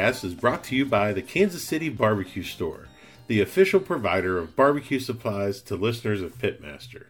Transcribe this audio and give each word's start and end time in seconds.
podcast 0.00 0.24
is 0.24 0.34
brought 0.34 0.64
to 0.64 0.74
you 0.74 0.86
by 0.86 1.12
the 1.12 1.20
Kansas 1.20 1.62
City 1.62 1.90
Barbecue 1.90 2.42
Store, 2.42 2.88
the 3.26 3.42
official 3.42 3.80
provider 3.80 4.38
of 4.38 4.56
barbecue 4.56 4.98
supplies 4.98 5.60
to 5.62 5.76
listeners 5.76 6.22
of 6.22 6.38
Pitmaster. 6.38 7.08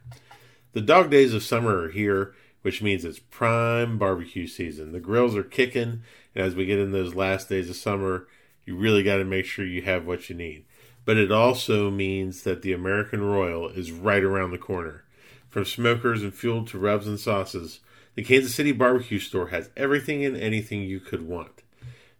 The 0.73 0.81
dog 0.81 1.09
days 1.09 1.33
of 1.33 1.41
summer 1.41 1.83
are 1.83 1.89
here, 1.89 2.35
which 2.63 2.81
means 2.81 3.05
it's 3.05 3.19
prime 3.19 3.97
barbecue 3.97 4.45
season. 4.45 4.91
The 4.91 4.99
grills 4.99 5.37
are 5.37 5.43
kicking, 5.43 6.01
and 6.35 6.45
as 6.45 6.53
we 6.53 6.65
get 6.65 6.79
in 6.79 6.91
those 6.91 7.15
last 7.15 7.47
days 7.47 7.69
of 7.69 7.77
summer, 7.77 8.27
you 8.65 8.75
really 8.75 9.03
got 9.03 9.17
to 9.17 9.23
make 9.23 9.45
sure 9.45 9.65
you 9.65 9.83
have 9.83 10.05
what 10.05 10.29
you 10.29 10.35
need. 10.35 10.65
But 11.05 11.15
it 11.15 11.31
also 11.31 11.89
means 11.89 12.43
that 12.43 12.61
the 12.61 12.73
American 12.73 13.21
Royal 13.21 13.69
is 13.69 13.93
right 13.93 14.23
around 14.23 14.51
the 14.51 14.57
corner. 14.57 15.05
From 15.47 15.63
smokers 15.63 16.23
and 16.23 16.33
fuel 16.33 16.65
to 16.65 16.77
rubs 16.77 17.07
and 17.07 17.19
sauces, 17.19 17.79
the 18.15 18.23
Kansas 18.23 18.53
City 18.53 18.73
Barbecue 18.73 19.19
Store 19.19 19.47
has 19.47 19.69
everything 19.77 20.25
and 20.25 20.35
anything 20.35 20.83
you 20.83 20.99
could 20.99 21.25
want. 21.25 21.60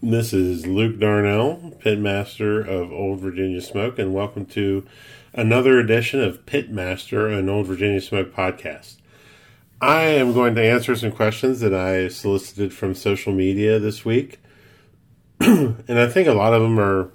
This 0.02 0.34
is 0.34 0.66
Luke 0.68 1.00
Darnell, 1.00 1.78
Pitmaster 1.84 2.68
of 2.68 2.92
Old 2.92 3.20
Virginia 3.20 3.62
Smoke, 3.62 3.98
and 3.98 4.14
welcome 4.14 4.46
to 4.48 4.86
another 5.34 5.80
edition 5.80 6.22
of 6.22 6.46
Pitmaster, 6.46 7.34
an 7.38 7.48
Old 7.50 7.68
Virginia 7.68 8.02
Smoke 8.02 8.34
podcast. 8.34 8.98
I 9.82 10.04
am 10.04 10.34
going 10.34 10.56
to 10.56 10.64
answer 10.64 10.96
some 10.96 11.12
questions 11.12 11.60
that 11.60 11.74
I 11.74 12.08
solicited 12.08 12.74
from 12.74 12.96
social 12.96 13.34
media 13.34 13.78
this 13.80 14.06
week. 14.06 14.40
and 15.40 16.00
I 16.00 16.08
think 16.08 16.28
a 16.28 16.34
lot 16.34 16.54
of 16.54 16.62
them 16.62 16.80
are, 16.80 17.12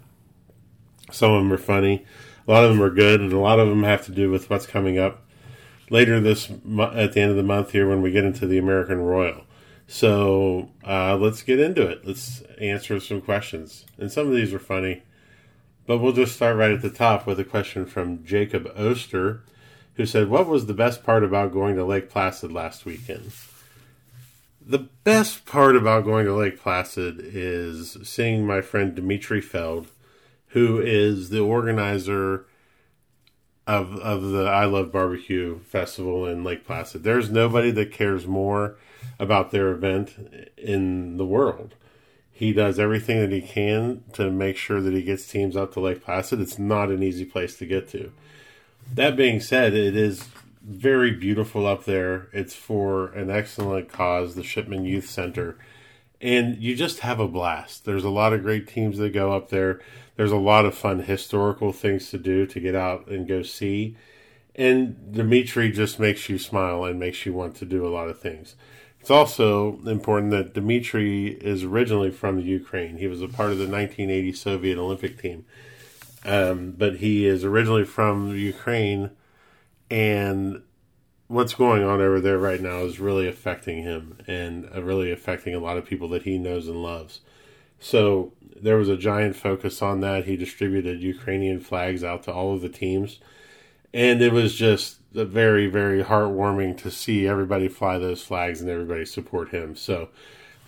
some 1.10 1.32
of 1.32 1.42
them 1.42 1.52
are 1.52 1.58
funny, 1.58 2.04
a 2.46 2.50
lot 2.50 2.64
of 2.64 2.70
them 2.70 2.82
are 2.82 2.90
good, 2.90 3.20
and 3.20 3.32
a 3.32 3.38
lot 3.38 3.58
of 3.58 3.68
them 3.68 3.82
have 3.82 4.04
to 4.06 4.12
do 4.12 4.30
with 4.30 4.50
what's 4.50 4.66
coming 4.66 4.98
up 4.98 5.22
later 5.90 6.20
this 6.20 6.50
at 6.50 7.12
the 7.12 7.20
end 7.20 7.30
of 7.30 7.36
the 7.36 7.42
month 7.42 7.72
here 7.72 7.88
when 7.88 8.00
we 8.00 8.10
get 8.10 8.24
into 8.24 8.46
the 8.46 8.58
American 8.58 9.00
Royal. 9.00 9.44
So 9.86 10.70
uh, 10.86 11.16
let's 11.16 11.42
get 11.42 11.58
into 11.58 11.82
it. 11.82 12.06
Let's 12.06 12.42
answer 12.60 13.00
some 13.00 13.20
questions, 13.20 13.84
and 13.98 14.10
some 14.10 14.28
of 14.28 14.34
these 14.34 14.54
are 14.54 14.60
funny, 14.60 15.02
but 15.86 15.98
we'll 15.98 16.12
just 16.12 16.36
start 16.36 16.56
right 16.56 16.70
at 16.70 16.82
the 16.82 16.90
top 16.90 17.26
with 17.26 17.40
a 17.40 17.44
question 17.44 17.86
from 17.86 18.24
Jacob 18.24 18.70
Oster, 18.76 19.42
who 19.94 20.06
said, 20.06 20.28
"What 20.28 20.46
was 20.46 20.66
the 20.66 20.74
best 20.74 21.02
part 21.02 21.24
about 21.24 21.52
going 21.52 21.74
to 21.74 21.84
Lake 21.84 22.08
Placid 22.08 22.52
last 22.52 22.84
weekend?" 22.84 23.32
The 24.60 24.88
best 25.04 25.46
part 25.46 25.74
about 25.74 26.04
going 26.04 26.26
to 26.26 26.34
Lake 26.34 26.60
Placid 26.60 27.18
is 27.20 27.96
seeing 28.02 28.46
my 28.46 28.60
friend 28.60 28.94
Dimitri 28.94 29.40
Feld, 29.40 29.88
who 30.48 30.80
is 30.80 31.30
the 31.30 31.40
organizer 31.40 32.46
of 33.66 33.96
of 33.98 34.22
the 34.22 34.44
I 34.44 34.64
Love 34.64 34.92
Barbecue 34.92 35.60
Festival 35.60 36.26
in 36.26 36.44
Lake 36.44 36.66
Placid. 36.66 37.04
There's 37.04 37.30
nobody 37.30 37.70
that 37.70 37.92
cares 37.92 38.26
more 38.26 38.76
about 39.18 39.50
their 39.50 39.70
event 39.70 40.52
in 40.56 41.16
the 41.16 41.26
world. 41.26 41.74
He 42.30 42.52
does 42.52 42.78
everything 42.78 43.20
that 43.20 43.32
he 43.32 43.42
can 43.42 44.02
to 44.14 44.30
make 44.30 44.56
sure 44.56 44.80
that 44.80 44.94
he 44.94 45.02
gets 45.02 45.26
teams 45.26 45.56
out 45.56 45.72
to 45.72 45.80
Lake 45.80 46.04
Placid. 46.04 46.40
It's 46.40 46.58
not 46.58 46.90
an 46.90 47.02
easy 47.02 47.24
place 47.24 47.56
to 47.58 47.66
get 47.66 47.88
to. 47.90 48.12
That 48.92 49.16
being 49.16 49.40
said, 49.40 49.74
it 49.74 49.94
is 49.94 50.24
very 50.70 51.10
beautiful 51.10 51.66
up 51.66 51.84
there. 51.84 52.28
It's 52.32 52.54
for 52.54 53.08
an 53.08 53.28
excellent 53.28 53.88
cause, 53.88 54.36
the 54.36 54.44
Shipman 54.44 54.84
Youth 54.84 55.10
Center. 55.10 55.58
And 56.20 56.62
you 56.62 56.76
just 56.76 57.00
have 57.00 57.18
a 57.18 57.26
blast. 57.26 57.84
There's 57.84 58.04
a 58.04 58.10
lot 58.10 58.32
of 58.32 58.42
great 58.42 58.68
teams 58.68 58.98
that 58.98 59.12
go 59.12 59.32
up 59.32 59.48
there. 59.48 59.80
There's 60.16 60.30
a 60.30 60.36
lot 60.36 60.66
of 60.66 60.76
fun 60.76 61.00
historical 61.00 61.72
things 61.72 62.10
to 62.10 62.18
do 62.18 62.46
to 62.46 62.60
get 62.60 62.76
out 62.76 63.08
and 63.08 63.26
go 63.26 63.42
see. 63.42 63.96
And 64.54 65.12
Dimitri 65.12 65.72
just 65.72 65.98
makes 65.98 66.28
you 66.28 66.38
smile 66.38 66.84
and 66.84 67.00
makes 67.00 67.26
you 67.26 67.32
want 67.32 67.56
to 67.56 67.64
do 67.64 67.84
a 67.86 67.90
lot 67.90 68.08
of 68.08 68.20
things. 68.20 68.54
It's 69.00 69.10
also 69.10 69.80
important 69.86 70.30
that 70.32 70.54
Dimitri 70.54 71.28
is 71.28 71.64
originally 71.64 72.10
from 72.10 72.38
Ukraine. 72.38 72.98
He 72.98 73.08
was 73.08 73.22
a 73.22 73.28
part 73.28 73.50
of 73.50 73.58
the 73.58 73.64
1980 73.66 74.32
Soviet 74.34 74.78
Olympic 74.78 75.20
team. 75.20 75.46
Um, 76.24 76.72
but 76.72 76.96
he 76.96 77.26
is 77.26 77.44
originally 77.44 77.84
from 77.84 78.36
Ukraine 78.36 79.10
and 79.90 80.62
what's 81.26 81.54
going 81.54 81.82
on 81.82 82.00
over 82.00 82.20
there 82.20 82.38
right 82.38 82.60
now 82.60 82.78
is 82.78 82.98
really 82.98 83.28
affecting 83.28 83.82
him 83.82 84.18
and 84.26 84.68
uh, 84.74 84.82
really 84.82 85.12
affecting 85.12 85.54
a 85.54 85.60
lot 85.60 85.76
of 85.76 85.86
people 85.86 86.08
that 86.08 86.22
he 86.22 86.38
knows 86.38 86.66
and 86.66 86.82
loves. 86.82 87.20
So 87.78 88.32
there 88.60 88.76
was 88.76 88.88
a 88.88 88.96
giant 88.96 89.36
focus 89.36 89.80
on 89.80 90.00
that. 90.00 90.26
He 90.26 90.36
distributed 90.36 91.00
Ukrainian 91.00 91.60
flags 91.60 92.04
out 92.04 92.24
to 92.24 92.32
all 92.32 92.54
of 92.54 92.60
the 92.60 92.68
teams, 92.68 93.20
and 93.94 94.20
it 94.20 94.32
was 94.32 94.54
just 94.54 94.98
very, 95.12 95.66
very 95.66 96.02
heartwarming 96.02 96.76
to 96.78 96.90
see 96.90 97.26
everybody 97.26 97.68
fly 97.68 97.98
those 97.98 98.22
flags 98.22 98.60
and 98.60 98.68
everybody 98.68 99.04
support 99.04 99.50
him. 99.50 99.74
So 99.76 100.10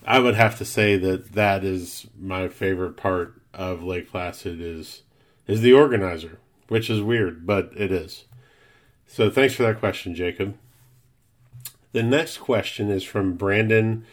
I 0.06 0.18
would 0.18 0.34
have 0.34 0.56
to 0.58 0.64
say 0.64 0.96
that 0.96 1.32
that 1.32 1.64
is 1.64 2.06
my 2.18 2.48
favorite 2.48 2.96
part 2.96 3.40
of 3.54 3.82
Lake 3.82 4.10
Placid 4.10 4.60
is 4.60 5.02
is 5.46 5.60
the 5.60 5.72
organizer, 5.72 6.38
which 6.68 6.88
is 6.88 7.00
weird, 7.00 7.46
but 7.46 7.72
it 7.76 7.90
is. 7.90 8.24
So 9.12 9.28
thanks 9.28 9.54
for 9.54 9.64
that 9.64 9.78
question, 9.78 10.14
Jacob. 10.14 10.56
The 11.92 12.02
next 12.02 12.38
question 12.38 12.88
is 12.88 13.04
from 13.04 13.34
Brandon 13.34 14.06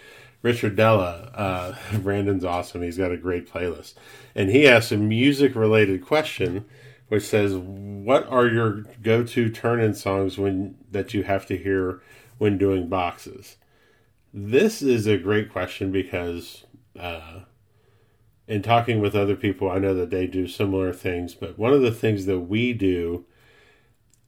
Richardella. 0.43 1.31
Uh, 1.33 1.73
Brandon's 1.99 2.43
awesome. 2.43 2.81
He's 2.81 2.97
got 2.97 3.13
a 3.13 3.15
great 3.15 3.49
playlist. 3.49 3.93
And 4.35 4.49
he 4.49 4.67
asks 4.67 4.91
a 4.91 4.97
music 4.97 5.55
related 5.55 6.05
question, 6.05 6.65
which 7.07 7.23
says, 7.23 7.55
What 7.55 8.27
are 8.27 8.45
your 8.45 8.83
go 9.01 9.23
to 9.23 9.49
turn 9.49 9.79
in 9.79 9.93
songs 9.93 10.37
when 10.37 10.75
that 10.91 11.13
you 11.13 11.23
have 11.23 11.45
to 11.45 11.55
hear 11.55 12.01
when 12.37 12.57
doing 12.57 12.89
boxes? 12.89 13.55
This 14.33 14.81
is 14.81 15.07
a 15.07 15.17
great 15.17 15.49
question 15.49 15.93
because 15.93 16.65
uh, 16.99 17.43
in 18.49 18.61
talking 18.61 18.99
with 18.99 19.15
other 19.15 19.37
people, 19.37 19.71
I 19.71 19.79
know 19.79 19.93
that 19.93 20.09
they 20.09 20.27
do 20.27 20.45
similar 20.45 20.91
things. 20.91 21.35
But 21.35 21.57
one 21.57 21.71
of 21.71 21.81
the 21.81 21.93
things 21.93 22.25
that 22.25 22.41
we 22.41 22.73
do 22.73 23.23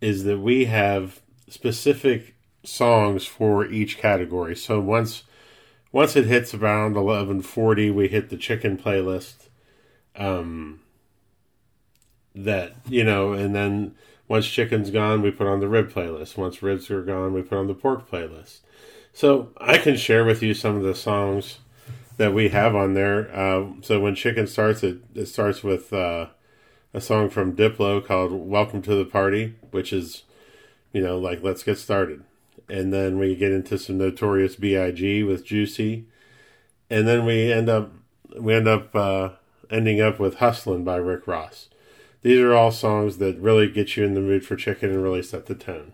is 0.01 0.23
that 0.23 0.39
we 0.39 0.66
have 0.66 1.22
specific 1.47 2.35
songs 2.63 3.25
for 3.25 3.66
each 3.66 3.97
category. 3.97 4.56
So 4.56 4.79
once 4.79 5.24
once 5.92 6.15
it 6.15 6.25
hits 6.25 6.53
around 6.53 6.98
eleven 6.98 7.42
forty, 7.42 7.89
we 7.92 8.07
hit 8.07 8.30
the 8.30 8.38
chicken 8.38 8.77
playlist. 8.77 9.50
Um, 10.15 10.81
that 12.33 12.74
you 12.89 13.03
know, 13.03 13.33
and 13.33 13.56
then 13.56 13.95
once 14.27 14.48
chicken's 14.48 14.89
gone, 14.89 15.21
we 15.21 15.31
put 15.31 15.48
on 15.48 15.59
the 15.59 15.68
rib 15.68 15.92
playlist. 15.92 16.38
Once 16.38 16.63
ribs 16.63 16.89
are 16.89 17.04
gone, 17.04 17.33
we 17.33 17.42
put 17.42 17.57
on 17.57 17.68
the 17.68 17.74
pork 17.74 18.09
playlist. 18.09 18.62
So 19.13 19.51
I 19.57 19.77
can 19.77 19.97
share 19.97 20.25
with 20.25 20.42
you 20.42 20.54
some 20.54 20.75
of 20.77 20.83
the 20.83 20.95
songs 20.95 21.59
that 22.18 22.33
we 22.33 22.50
have 22.50 22.75
on 22.75 22.94
there. 22.94 23.30
Uh, 23.36 23.74
so 23.81 24.00
when 24.00 24.15
chicken 24.15 24.47
starts, 24.47 24.83
it 24.83 24.97
it 25.13 25.27
starts 25.27 25.63
with. 25.63 25.94
Uh, 25.94 26.27
a 26.94 27.00
song 27.02 27.30
from 27.30 27.56
Diplo 27.56 28.06
called 28.06 28.34
Welcome 28.34 28.82
to 28.84 28.96
the 28.96 29.06
Party, 29.06 29.56
which 29.72 29.94
is, 29.94 30.24
you 30.92 31.02
know, 31.02 31.18
like 31.18 31.42
Let's 31.42 31.64
Get 31.64 31.78
Started. 31.78 32.24
And 32.70 32.92
then 32.94 33.18
we 33.18 33.36
get 33.36 33.52
into 33.52 33.78
some 33.78 33.98
Notorious 33.98 34.56
B.I.G. 34.56 35.24
with 35.24 35.46
Juicy. 35.46 36.06
And 36.90 37.08
then 37.08 37.26
we 37.26 37.52
end 37.52 37.70
up 37.70 37.92
we 38.38 38.54
end 38.54 38.68
up 38.68 38.96
uh, 38.96 39.30
ending 39.70 40.02
up 40.02 40.20
with 40.20 40.36
Hustlin' 40.36 40.84
by 40.84 40.98
Rick 40.98 41.28
Ross. 41.28 41.70
These 42.22 42.40
are 42.40 42.54
all 42.54 42.72
songs 42.72 43.18
that 43.18 43.40
really 43.40 43.70
get 43.70 43.96
you 43.96 44.06
in 44.06 44.14
the 44.14 44.22
mood 44.22 44.46
for 44.46 44.56
chicken 44.56 44.92
and 44.92 45.02
really 45.02 45.24
set 45.24 45.48
the 45.48 45.56
tone. 45.56 45.94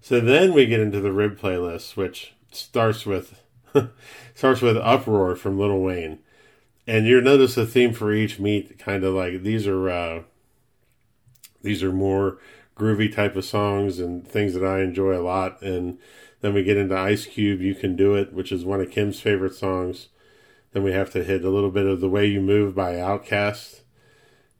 So 0.00 0.20
then 0.20 0.52
we 0.52 0.66
get 0.66 0.80
into 0.80 1.00
the 1.00 1.12
rib 1.12 1.38
playlist, 1.38 1.96
which 1.96 2.34
starts 2.50 3.04
with 3.04 3.42
starts 4.34 4.62
with 4.62 4.76
Uproar 4.78 5.36
from 5.36 5.58
Lil 5.58 5.78
Wayne 5.78 6.18
and 6.88 7.06
you'll 7.06 7.22
notice 7.22 7.54
the 7.54 7.66
theme 7.66 7.92
for 7.92 8.12
each 8.12 8.40
meat 8.40 8.78
kind 8.78 9.04
of 9.04 9.14
like 9.14 9.42
these 9.42 9.66
are 9.66 9.90
uh, 9.90 10.22
these 11.62 11.82
are 11.82 11.92
more 11.92 12.38
groovy 12.76 13.14
type 13.14 13.36
of 13.36 13.44
songs 13.44 13.98
and 13.98 14.26
things 14.26 14.54
that 14.54 14.64
I 14.64 14.80
enjoy 14.80 15.16
a 15.16 15.22
lot. 15.22 15.60
And 15.60 15.98
then 16.40 16.54
we 16.54 16.62
get 16.62 16.76
into 16.76 16.96
Ice 16.96 17.26
Cube, 17.26 17.60
You 17.60 17.74
Can 17.74 17.94
Do 17.94 18.14
It, 18.14 18.32
which 18.32 18.52
is 18.52 18.64
one 18.64 18.80
of 18.80 18.90
Kim's 18.90 19.20
favorite 19.20 19.54
songs. 19.54 20.08
Then 20.72 20.82
we 20.82 20.92
have 20.92 21.10
to 21.10 21.24
hit 21.24 21.44
a 21.44 21.50
little 21.50 21.70
bit 21.70 21.86
of 21.86 22.00
The 22.00 22.08
Way 22.08 22.26
You 22.26 22.40
Move 22.40 22.74
by 22.74 22.94
Outkast. 22.94 23.80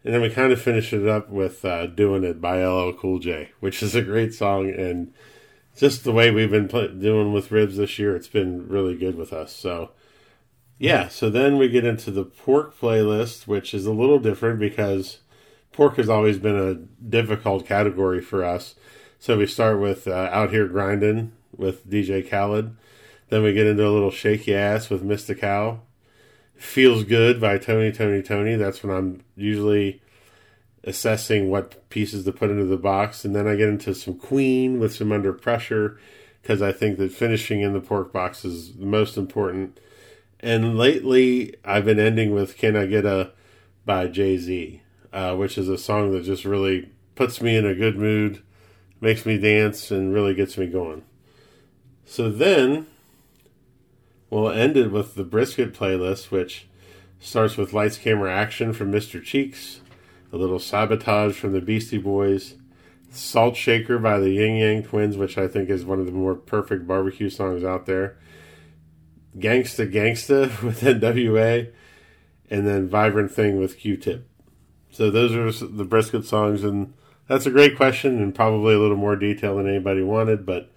And 0.04 0.12
then 0.12 0.20
we 0.20 0.30
kind 0.30 0.52
of 0.52 0.60
finish 0.60 0.92
it 0.92 1.06
up 1.06 1.30
with 1.30 1.64
uh, 1.64 1.86
Doing 1.86 2.24
It 2.24 2.40
by 2.40 2.64
LL 2.64 2.92
Cool 2.92 3.20
J, 3.20 3.52
which 3.60 3.82
is 3.82 3.94
a 3.94 4.02
great 4.02 4.34
song. 4.34 4.68
And 4.70 5.12
just 5.76 6.04
the 6.04 6.12
way 6.12 6.30
we've 6.30 6.50
been 6.50 6.66
doing 6.66 7.32
with 7.32 7.52
ribs 7.52 7.76
this 7.76 7.98
year, 7.98 8.16
it's 8.16 8.28
been 8.28 8.68
really 8.68 8.96
good 8.96 9.16
with 9.16 9.32
us. 9.32 9.54
So, 9.54 9.90
yeah, 10.78 11.08
so 11.08 11.28
then 11.28 11.58
we 11.58 11.68
get 11.68 11.84
into 11.84 12.10
the 12.10 12.24
pork 12.24 12.78
playlist, 12.78 13.46
which 13.46 13.74
is 13.74 13.86
a 13.86 13.92
little 13.92 14.18
different 14.18 14.60
because 14.60 15.18
pork 15.72 15.96
has 15.96 16.08
always 16.08 16.38
been 16.38 16.56
a 16.56 16.74
difficult 16.74 17.66
category 17.66 18.20
for 18.20 18.44
us. 18.44 18.76
So 19.18 19.38
we 19.38 19.46
start 19.46 19.80
with 19.80 20.06
uh, 20.06 20.28
Out 20.32 20.50
Here 20.50 20.68
Grinding 20.68 21.32
with 21.56 21.88
DJ 21.88 22.28
Khaled. 22.28 22.76
Then 23.28 23.42
we 23.42 23.52
get 23.52 23.66
into 23.66 23.86
a 23.86 23.90
little 23.90 24.12
Shaky 24.12 24.54
Ass 24.54 24.88
with 24.88 25.04
Mystikal. 25.04 25.80
Feels 26.54 27.04
Good 27.04 27.40
by 27.40 27.58
Tony 27.58 27.90
Tony 27.90 28.22
Tony. 28.22 28.54
That's 28.54 28.82
when 28.82 28.96
I'm 28.96 29.24
usually 29.36 30.00
assessing 30.84 31.50
what 31.50 31.88
pieces 31.90 32.24
to 32.24 32.32
put 32.32 32.50
into 32.50 32.64
the 32.64 32.76
box. 32.76 33.24
And 33.24 33.34
then 33.34 33.48
I 33.48 33.56
get 33.56 33.68
into 33.68 33.94
some 33.94 34.14
Queen 34.14 34.78
with 34.78 34.94
some 34.94 35.10
Under 35.10 35.32
Pressure 35.32 35.98
because 36.40 36.62
I 36.62 36.72
think 36.72 36.98
that 36.98 37.12
finishing 37.12 37.60
in 37.60 37.72
the 37.72 37.80
pork 37.80 38.12
box 38.12 38.44
is 38.44 38.76
the 38.76 38.86
most 38.86 39.16
important. 39.16 39.78
And 40.40 40.78
lately, 40.78 41.54
I've 41.64 41.84
been 41.84 41.98
ending 41.98 42.32
with 42.32 42.56
Can 42.56 42.76
I 42.76 42.86
Get 42.86 43.04
a 43.04 43.32
by 43.84 44.06
Jay 44.06 44.36
Z, 44.36 44.82
uh, 45.12 45.34
which 45.34 45.58
is 45.58 45.68
a 45.68 45.78
song 45.78 46.12
that 46.12 46.24
just 46.24 46.44
really 46.44 46.90
puts 47.14 47.40
me 47.40 47.56
in 47.56 47.66
a 47.66 47.74
good 47.74 47.96
mood, 47.98 48.42
makes 49.00 49.26
me 49.26 49.38
dance, 49.38 49.90
and 49.90 50.14
really 50.14 50.34
gets 50.34 50.56
me 50.56 50.66
going. 50.66 51.02
So 52.04 52.30
then 52.30 52.86
we'll 54.30 54.50
end 54.50 54.76
it 54.76 54.92
with 54.92 55.14
the 55.14 55.24
brisket 55.24 55.74
playlist, 55.74 56.30
which 56.30 56.68
starts 57.18 57.56
with 57.56 57.72
Lights, 57.72 57.98
Camera, 57.98 58.32
Action 58.32 58.72
from 58.72 58.92
Mr. 58.92 59.22
Cheeks, 59.22 59.80
a 60.32 60.36
little 60.36 60.58
Sabotage 60.58 61.36
from 61.36 61.52
the 61.52 61.60
Beastie 61.60 61.98
Boys, 61.98 62.54
Salt 63.10 63.56
Shaker 63.56 63.98
by 63.98 64.18
the 64.18 64.30
Ying 64.30 64.58
Yang 64.58 64.84
Twins, 64.84 65.16
which 65.16 65.38
I 65.38 65.48
think 65.48 65.70
is 65.70 65.84
one 65.84 65.98
of 65.98 66.06
the 66.06 66.12
more 66.12 66.34
perfect 66.34 66.86
barbecue 66.86 67.30
songs 67.30 67.64
out 67.64 67.86
there, 67.86 68.16
Gangsta 69.36 69.90
Gangsta 69.92 70.62
with 70.62 70.80
NWA, 70.80 71.70
and 72.50 72.66
then 72.66 72.88
Vivrant 72.88 73.30
Thing 73.30 73.58
with 73.58 73.78
Q 73.78 73.96
Tip. 73.96 74.28
So 74.90 75.10
those 75.10 75.34
are 75.34 75.66
the 75.66 75.84
brisket 75.84 76.24
songs, 76.24 76.64
and 76.64 76.94
that's 77.26 77.46
a 77.46 77.50
great 77.50 77.76
question 77.76 78.22
and 78.22 78.34
probably 78.34 78.74
a 78.74 78.78
little 78.78 78.96
more 78.96 79.16
detail 79.16 79.56
than 79.56 79.68
anybody 79.68 80.02
wanted, 80.02 80.46
but 80.46 80.70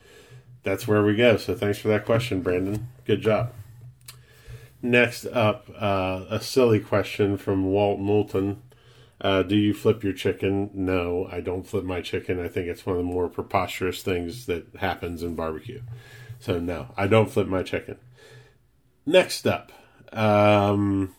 that's 0.63 0.87
where 0.87 1.03
we 1.03 1.15
go. 1.15 1.37
So 1.37 1.55
thanks 1.55 1.79
for 1.79 1.87
that 1.87 2.05
question, 2.05 2.41
Brandon. 2.41 2.87
Good 3.05 3.21
job. 3.21 3.53
Next 4.81 5.25
up, 5.27 5.69
uh, 5.79 6.25
a 6.29 6.39
silly 6.41 6.79
question 6.79 7.37
from 7.37 7.65
Walt 7.65 7.99
Moulton. 7.99 8.61
Uh, 9.19 9.43
do 9.43 9.55
you 9.55 9.73
flip 9.73 10.03
your 10.03 10.13
chicken? 10.13 10.71
No, 10.73 11.27
I 11.31 11.41
don't 11.41 11.67
flip 11.67 11.83
my 11.83 12.01
chicken. 12.01 12.43
I 12.43 12.47
think 12.47 12.67
it's 12.67 12.85
one 12.85 12.95
of 12.95 13.01
the 13.01 13.11
more 13.11 13.29
preposterous 13.29 14.01
things 14.01 14.47
that 14.47 14.75
happens 14.79 15.21
in 15.21 15.35
barbecue. 15.35 15.81
So 16.39 16.59
no, 16.59 16.87
I 16.97 17.05
don't 17.05 17.29
flip 17.29 17.47
my 17.47 17.61
chicken. 17.61 17.97
Next 19.05 19.47
up, 19.47 19.71
um, 20.13 21.15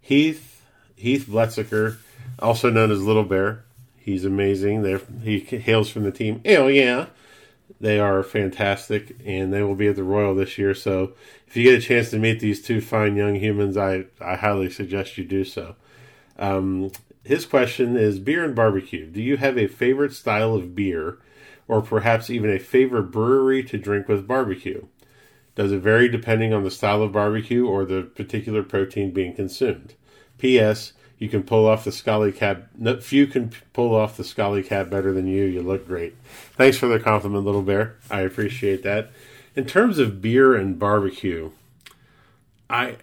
Heath 0.00 0.62
Heath 0.94 1.26
Bletziker, 1.28 1.98
also 2.38 2.70
known 2.70 2.90
as 2.90 3.02
Little 3.02 3.24
Bear. 3.24 3.64
He's 3.98 4.24
amazing. 4.24 4.82
They're, 4.82 5.02
he 5.22 5.40
hails 5.40 5.90
from 5.90 6.04
the 6.04 6.12
team. 6.12 6.40
Oh 6.46 6.68
yeah, 6.68 7.06
they 7.80 7.98
are 7.98 8.22
fantastic, 8.22 9.16
and 9.26 9.52
they 9.52 9.62
will 9.62 9.74
be 9.74 9.88
at 9.88 9.96
the 9.96 10.04
Royal 10.04 10.34
this 10.34 10.56
year. 10.56 10.74
So 10.74 11.12
if 11.46 11.56
you 11.56 11.64
get 11.64 11.78
a 11.78 11.86
chance 11.86 12.10
to 12.10 12.18
meet 12.18 12.40
these 12.40 12.62
two 12.62 12.80
fine 12.80 13.16
young 13.16 13.34
humans, 13.34 13.76
I 13.76 14.06
I 14.20 14.36
highly 14.36 14.70
suggest 14.70 15.18
you 15.18 15.24
do 15.24 15.44
so. 15.44 15.76
Um, 16.38 16.92
his 17.24 17.44
question 17.44 17.96
is 17.96 18.20
beer 18.20 18.44
and 18.44 18.54
barbecue. 18.54 19.06
Do 19.06 19.20
you 19.20 19.36
have 19.36 19.58
a 19.58 19.66
favorite 19.66 20.14
style 20.14 20.54
of 20.54 20.74
beer, 20.74 21.18
or 21.68 21.82
perhaps 21.82 22.30
even 22.30 22.50
a 22.50 22.58
favorite 22.58 23.10
brewery 23.10 23.62
to 23.64 23.76
drink 23.76 24.08
with 24.08 24.26
barbecue? 24.26 24.86
Does 25.56 25.72
it 25.72 25.80
vary 25.80 26.08
depending 26.08 26.52
on 26.52 26.62
the 26.62 26.70
style 26.70 27.02
of 27.02 27.12
barbecue 27.12 27.66
or 27.66 27.84
the 27.84 28.02
particular 28.02 28.62
protein 28.62 29.10
being 29.10 29.34
consumed? 29.34 29.94
P.S. 30.38 30.92
You 31.18 31.30
can 31.30 31.42
pull 31.42 31.66
off 31.66 31.84
the 31.84 31.92
Scully 31.92 32.30
Cap. 32.30 32.68
No, 32.76 33.00
few 33.00 33.26
can 33.26 33.50
pull 33.72 33.94
off 33.94 34.18
the 34.18 34.24
Scully 34.24 34.62
Cap 34.62 34.90
better 34.90 35.12
than 35.12 35.26
you. 35.26 35.44
You 35.44 35.62
look 35.62 35.86
great. 35.86 36.14
Thanks 36.52 36.76
for 36.76 36.86
the 36.86 37.00
compliment, 37.00 37.44
little 37.44 37.62
bear. 37.62 37.96
I 38.10 38.20
appreciate 38.20 38.82
that. 38.82 39.10
In 39.54 39.64
terms 39.64 39.98
of 39.98 40.20
beer 40.20 40.54
and 40.54 40.78
barbecue, 40.78 41.52
I 42.68 42.98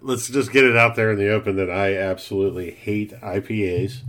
let's 0.00 0.28
just 0.28 0.52
get 0.52 0.64
it 0.64 0.76
out 0.76 0.94
there 0.94 1.10
in 1.10 1.18
the 1.18 1.30
open 1.30 1.56
that 1.56 1.70
I 1.70 1.96
absolutely 1.96 2.70
hate 2.70 3.12
IPAs. 3.20 4.02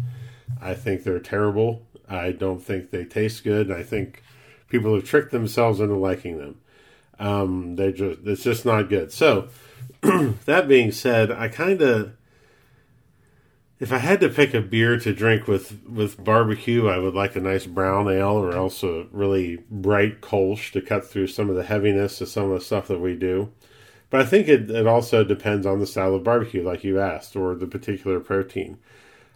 I 0.62 0.76
think 0.76 1.04
they're 1.04 1.20
terrible. 1.20 1.82
I 2.08 2.32
don't 2.32 2.62
think 2.62 2.92
they 2.92 3.06
taste 3.06 3.44
good. 3.44 3.72
I 3.72 3.82
think 3.82 4.22
people 4.70 4.94
have 4.94 5.04
tricked 5.04 5.32
themselves 5.32 5.80
into 5.80 5.96
liking 5.96 6.38
them. 6.38 6.61
Um, 7.22 7.76
they 7.76 7.94
just 7.94 8.22
it's 8.26 8.44
just 8.44 8.66
not 8.66 8.90
good. 8.90 9.14
So 9.14 9.50
that 10.02 10.68
being 10.68 10.92
said, 10.92 11.32
I 11.32 11.50
kind 11.50 11.82
of 11.82 12.14
if 13.80 13.94
I 13.94 14.00
had 14.00 14.20
to 14.22 14.30
pick 14.30 14.56
a 14.56 14.62
beer 14.62 14.98
to 15.00 15.14
drink 15.14 15.48
with 15.48 15.84
with 15.88 16.24
barbecue, 16.24 16.88
I 16.88 16.98
would 16.98 17.14
like 17.14 17.36
a 17.36 17.40
nice 17.40 17.68
brown 17.68 18.10
ale 18.10 18.32
or 18.32 18.56
else 18.56 18.82
a 18.82 19.06
really 19.12 19.58
bright 19.70 20.22
Kolsch 20.22 20.72
to 20.72 20.82
cut 20.82 21.06
through 21.06 21.28
some 21.28 21.48
of 21.50 21.56
the 21.56 21.64
heaviness 21.64 22.22
of 22.22 22.28
some 22.28 22.46
of 22.46 22.60
the 22.60 22.66
stuff 22.66 22.88
that 22.88 23.00
we 23.00 23.16
do. 23.16 23.52
But 24.10 24.22
I 24.22 24.26
think 24.26 24.48
it, 24.48 24.70
it 24.70 24.88
also 24.88 25.24
depends 25.24 25.66
on 25.66 25.80
the 25.80 25.88
style 25.88 26.16
of 26.16 26.24
barbecue, 26.24 26.64
like 26.64 26.84
you 26.84 27.00
asked, 27.00 27.36
or 27.36 27.56
the 27.56 27.68
particular 27.68 28.20
protein. 28.20 28.78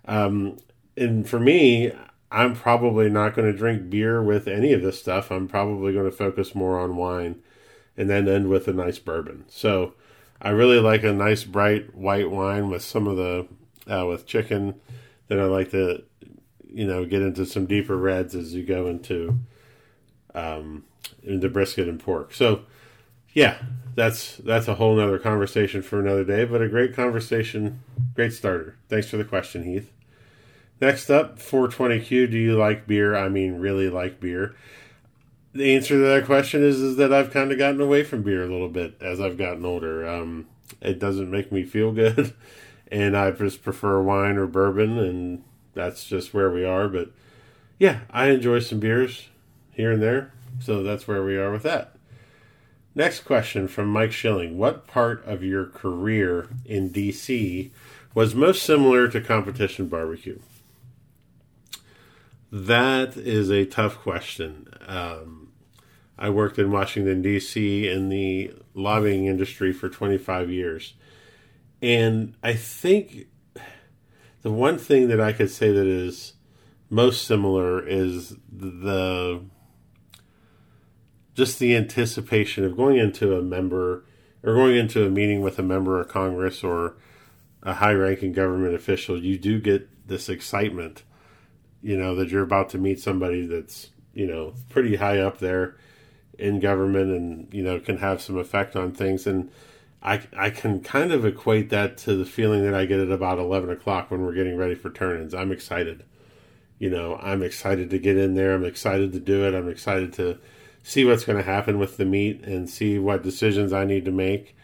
Um, 0.05 0.57
and 0.97 1.27
for 1.27 1.39
me, 1.39 1.93
I'm 2.29 2.55
probably 2.55 3.09
not 3.09 3.35
going 3.35 3.49
to 3.49 3.57
drink 3.57 3.89
beer 3.89 4.21
with 4.21 4.47
any 4.47 4.73
of 4.73 4.81
this 4.81 4.99
stuff. 4.99 5.31
I'm 5.31 5.47
probably 5.47 5.93
going 5.93 6.09
to 6.09 6.11
focus 6.11 6.53
more 6.53 6.77
on 6.77 6.97
wine 6.97 7.41
and 7.97 8.09
then 8.09 8.27
end 8.27 8.49
with 8.49 8.67
a 8.67 8.73
nice 8.73 8.99
bourbon. 8.99 9.45
So 9.47 9.93
I 10.41 10.49
really 10.49 10.79
like 10.79 11.03
a 11.03 11.13
nice 11.13 11.43
bright 11.43 11.95
white 11.95 12.29
wine 12.29 12.69
with 12.69 12.83
some 12.83 13.07
of 13.07 13.17
the 13.17 13.47
uh, 13.91 14.05
with 14.05 14.25
chicken. 14.25 14.75
Then 15.27 15.39
I 15.39 15.45
like 15.45 15.71
to, 15.71 16.03
you 16.67 16.85
know, 16.85 17.05
get 17.05 17.21
into 17.21 17.45
some 17.45 17.65
deeper 17.65 17.97
reds 17.97 18.35
as 18.35 18.53
you 18.53 18.63
go 18.63 18.87
into 18.87 19.39
um, 20.33 20.83
into 21.23 21.49
brisket 21.49 21.87
and 21.87 21.99
pork. 21.99 22.33
So 22.33 22.61
yeah, 23.33 23.57
that's 23.95 24.37
that's 24.37 24.67
a 24.67 24.75
whole 24.75 24.95
nother 24.95 25.19
conversation 25.19 25.81
for 25.81 25.99
another 25.99 26.23
day, 26.23 26.45
but 26.45 26.61
a 26.61 26.69
great 26.69 26.95
conversation, 26.95 27.81
great 28.13 28.33
starter. 28.33 28.77
Thanks 28.89 29.09
for 29.09 29.17
the 29.17 29.25
question, 29.25 29.63
Heath. 29.63 29.91
Next 30.81 31.09
up, 31.09 31.39
420Q, 31.39 32.29
do 32.31 32.37
you 32.37 32.57
like 32.57 32.85
beer? 32.85 33.15
I 33.15 33.29
mean, 33.29 33.59
really 33.59 33.89
like 33.89 34.19
beer. 34.19 34.55
The 35.55 35.73
answer 35.73 35.93
to 35.93 36.01
that 36.01 36.25
question 36.25 36.65
is 36.65 36.81
is 36.81 36.97
that 36.97 37.13
I've 37.13 37.31
kind 37.31 37.53
of 37.53 37.57
gotten 37.57 37.79
away 37.79 38.03
from 38.03 38.23
beer 38.23 38.43
a 38.43 38.51
little 38.51 38.67
bit 38.67 38.97
as 38.99 39.21
I've 39.21 39.37
gotten 39.37 39.63
older. 39.63 40.05
Um, 40.05 40.47
it 40.81 40.99
doesn't 40.99 41.31
make 41.31 41.49
me 41.49 41.63
feel 41.63 41.93
good, 41.93 42.33
and 42.91 43.15
I 43.15 43.31
just 43.31 43.63
prefer 43.63 44.01
wine 44.01 44.35
or 44.35 44.47
bourbon, 44.47 44.99
and 44.99 45.43
that's 45.73 46.03
just 46.03 46.33
where 46.33 46.51
we 46.51 46.65
are. 46.65 46.89
But 46.89 47.11
yeah, 47.79 48.01
I 48.11 48.27
enjoy 48.31 48.59
some 48.59 48.81
beers 48.81 49.29
here 49.71 49.93
and 49.93 50.01
there, 50.01 50.33
so 50.59 50.83
that's 50.83 51.07
where 51.07 51.23
we 51.23 51.37
are 51.37 51.53
with 51.53 51.63
that. 51.63 51.95
Next 52.93 53.21
question 53.21 53.69
from 53.69 53.87
Mike 53.87 54.11
Schilling. 54.11 54.57
What 54.57 54.87
part 54.87 55.23
of 55.25 55.41
your 55.41 55.67
career 55.67 56.49
in 56.65 56.89
DC 56.89 57.71
was 58.13 58.35
most 58.35 58.61
similar 58.61 59.07
to 59.07 59.21
competition 59.21 59.87
barbecue? 59.87 60.39
That 62.51 63.15
is 63.15 63.49
a 63.49 63.65
tough 63.65 63.99
question. 63.99 64.67
Um, 64.85 65.44
I 66.17 66.29
worked 66.29 66.57
in 66.57 66.71
Washington, 66.71 67.21
D.C. 67.21 67.89
in 67.89 68.09
the 68.09 68.53
lobbying 68.73 69.25
industry 69.25 69.73
for 69.73 69.89
25 69.89 70.49
years. 70.49 70.93
And 71.81 72.35
I 72.41 72.53
think 72.53 73.27
the 74.41 74.51
one 74.51 74.77
thing 74.77 75.09
that 75.09 75.19
I 75.19 75.33
could 75.33 75.51
say 75.51 75.71
that 75.71 75.85
is 75.85 76.33
most 76.89 77.25
similar 77.25 77.85
is 77.85 78.35
the 78.49 79.43
just 81.33 81.59
the 81.59 81.75
anticipation 81.75 82.63
of 82.63 82.77
going 82.77 82.97
into 82.97 83.35
a 83.37 83.41
member 83.41 84.05
or 84.41 84.53
going 84.53 84.77
into 84.77 85.05
a 85.05 85.09
meeting 85.09 85.41
with 85.41 85.59
a 85.59 85.63
member 85.63 85.99
of 85.99 86.07
Congress 86.07 86.63
or 86.63 86.95
a 87.61 87.73
high 87.73 87.91
ranking 87.91 88.31
government 88.31 88.75
official, 88.75 89.21
you 89.21 89.37
do 89.37 89.59
get 89.59 90.07
this 90.07 90.29
excitement, 90.29 91.03
you 91.81 91.97
know, 91.97 92.15
that 92.15 92.29
you're 92.29 92.43
about 92.43 92.69
to 92.69 92.77
meet 92.77 92.99
somebody 92.99 93.45
that's, 93.45 93.89
you 94.13 94.25
know, 94.25 94.53
pretty 94.69 94.95
high 94.95 95.19
up 95.19 95.39
there 95.39 95.75
in 96.37 96.59
government 96.59 97.11
and, 97.11 97.53
you 97.53 97.63
know, 97.63 97.79
can 97.79 97.97
have 97.97 98.21
some 98.21 98.37
effect 98.37 98.75
on 98.75 98.91
things. 98.91 99.25
And 99.27 99.51
I, 100.01 100.21
I 100.37 100.49
can 100.49 100.81
kind 100.81 101.11
of 101.11 101.25
equate 101.25 101.69
that 101.69 101.97
to 101.99 102.15
the 102.15 102.25
feeling 102.25 102.63
that 102.63 102.73
I 102.73 102.85
get 102.85 102.99
at 102.99 103.11
about 103.11 103.39
11 103.39 103.69
o'clock 103.69 104.11
when 104.11 104.21
we're 104.21 104.33
getting 104.33 104.57
ready 104.57 104.75
for 104.75 104.89
turn 104.89 105.21
ins. 105.21 105.33
I'm 105.33 105.51
excited. 105.51 106.03
you 106.79 106.89
know, 106.89 107.17
I'm 107.21 107.41
excited 107.41 107.89
to 107.91 107.99
get 107.99 108.17
in 108.17 108.35
there. 108.35 108.53
I'm 108.53 108.65
excited 108.65 109.13
to 109.13 109.19
do 109.19 109.45
it. 109.45 109.55
I'm 109.55 109.69
excited 109.69 110.13
to 110.13 110.37
see 110.83 111.05
what's 111.05 111.25
going 111.25 111.37
to 111.37 111.43
happen 111.43 111.79
with 111.79 111.97
the 111.97 112.05
meet 112.05 112.43
and 112.43 112.69
see 112.69 112.99
what 112.99 113.23
decisions 113.23 113.73
I 113.73 113.85
need 113.85 114.05
to 114.05 114.11
make 114.11 114.55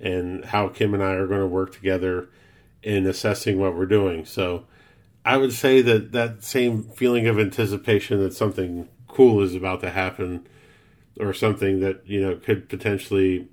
and 0.00 0.44
how 0.46 0.68
Kim 0.68 0.94
and 0.94 1.02
I 1.02 1.12
are 1.12 1.26
going 1.26 1.40
to 1.40 1.46
work 1.46 1.72
together 1.72 2.28
in 2.82 3.06
assessing 3.06 3.58
what 3.58 3.76
we're 3.76 3.86
doing. 3.86 4.24
So 4.24 4.64
I 5.24 5.36
would 5.36 5.52
say 5.52 5.82
that 5.82 6.12
that 6.12 6.42
same 6.42 6.84
feeling 6.84 7.26
of 7.26 7.38
anticipation 7.38 8.20
that 8.20 8.34
something 8.34 8.88
cool 9.06 9.42
is 9.42 9.54
about 9.54 9.80
to 9.80 9.90
happen 9.90 10.46
or 11.18 11.32
something 11.32 11.80
that, 11.80 12.06
you 12.06 12.20
know, 12.20 12.36
could 12.36 12.68
potentially 12.68 13.48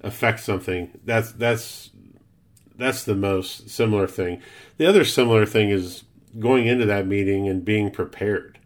affect 0.00 0.40
something. 0.40 0.90
That's 1.04 1.32
that's 1.32 1.90
that's 2.76 3.04
the 3.04 3.14
most 3.14 3.70
similar 3.70 4.06
thing. 4.06 4.42
The 4.76 4.86
other 4.86 5.04
similar 5.04 5.46
thing 5.46 5.70
is 5.70 6.04
going 6.38 6.66
into 6.66 6.86
that 6.86 7.06
meeting 7.06 7.48
and 7.48 7.64
being 7.64 7.90
prepared. 7.90 8.58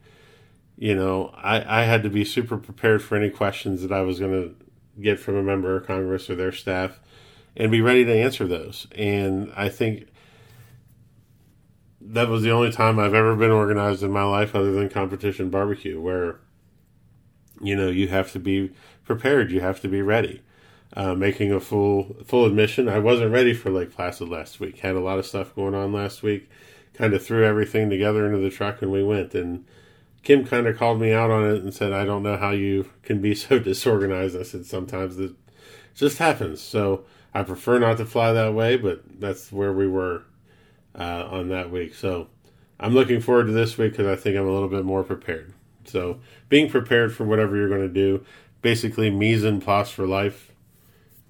You 0.76 0.94
know, 0.94 1.34
I, 1.36 1.80
I 1.80 1.84
had 1.84 2.02
to 2.02 2.10
be 2.10 2.24
super 2.24 2.58
prepared 2.58 3.02
for 3.02 3.16
any 3.16 3.30
questions 3.30 3.82
that 3.82 3.92
I 3.92 4.02
was 4.02 4.18
going 4.18 4.32
to 4.32 4.54
get 5.00 5.18
from 5.18 5.36
a 5.36 5.42
member 5.42 5.76
of 5.76 5.86
Congress 5.86 6.28
or 6.30 6.36
their 6.36 6.52
staff 6.52 7.00
and 7.56 7.70
be 7.70 7.80
ready 7.80 8.04
to 8.04 8.14
answer 8.14 8.46
those. 8.46 8.86
And 8.94 9.52
I 9.56 9.68
think 9.68 10.08
that 12.00 12.28
was 12.28 12.42
the 12.42 12.52
only 12.52 12.70
time 12.70 12.98
I've 12.98 13.14
ever 13.14 13.34
been 13.34 13.50
organized 13.50 14.02
in 14.02 14.12
my 14.12 14.22
life 14.22 14.54
other 14.54 14.72
than 14.72 14.88
competition 14.88 15.50
barbecue 15.50 16.00
where 16.00 16.40
you 17.60 17.76
know 17.76 17.88
you 17.88 18.08
have 18.08 18.32
to 18.32 18.38
be 18.38 18.72
prepared. 19.04 19.50
You 19.50 19.60
have 19.60 19.80
to 19.80 19.88
be 19.88 20.02
ready. 20.02 20.42
Uh, 20.92 21.14
making 21.14 21.52
a 21.52 21.60
full 21.60 22.16
full 22.24 22.46
admission. 22.46 22.88
I 22.88 22.98
wasn't 22.98 23.32
ready 23.32 23.54
for 23.54 23.70
lake 23.70 23.94
placid 23.94 24.28
last 24.28 24.60
week. 24.60 24.78
Had 24.78 24.94
a 24.94 25.00
lot 25.00 25.18
of 25.18 25.26
stuff 25.26 25.54
going 25.54 25.74
on 25.74 25.92
last 25.92 26.22
week. 26.22 26.48
Kind 26.94 27.12
of 27.12 27.24
threw 27.24 27.44
everything 27.44 27.90
together 27.90 28.26
into 28.26 28.38
the 28.38 28.50
truck 28.50 28.80
and 28.82 28.90
we 28.90 29.02
went. 29.02 29.34
And 29.34 29.64
kim 30.22 30.46
kind 30.46 30.66
of 30.66 30.78
called 30.78 31.00
me 31.00 31.12
out 31.12 31.30
on 31.30 31.44
it 31.44 31.62
and 31.62 31.72
said 31.72 31.92
i 31.92 32.04
don't 32.04 32.22
know 32.22 32.36
how 32.36 32.50
you 32.50 32.90
can 33.02 33.20
be 33.20 33.34
so 33.34 33.58
disorganized. 33.58 34.38
I 34.38 34.42
said 34.42 34.64
sometimes 34.66 35.18
it 35.18 35.32
just 35.94 36.18
happens. 36.18 36.60
So 36.60 37.04
i 37.34 37.42
prefer 37.42 37.78
not 37.78 37.98
to 37.98 38.06
fly 38.06 38.32
that 38.32 38.54
way 38.54 38.76
but 38.76 39.02
that's 39.20 39.52
where 39.52 39.72
we 39.72 39.86
were 39.86 40.22
uh, 40.98 41.28
on 41.30 41.48
that 41.48 41.70
week. 41.70 41.94
So 41.94 42.28
i'm 42.80 42.94
looking 42.94 43.20
forward 43.20 43.46
to 43.46 43.52
this 43.52 43.76
week 43.76 43.92
because 43.92 44.06
i 44.06 44.20
think 44.20 44.36
i'm 44.36 44.46
a 44.46 44.52
little 44.52 44.68
bit 44.68 44.84
more 44.84 45.02
prepared 45.02 45.52
so 45.88 46.20
being 46.48 46.68
prepared 46.70 47.14
for 47.14 47.24
whatever 47.24 47.56
you're 47.56 47.68
going 47.68 47.80
to 47.80 47.88
do, 47.88 48.24
basically 48.62 49.10
mise 49.10 49.44
en 49.44 49.60
place 49.60 49.90
for 49.90 50.06
life. 50.06 50.52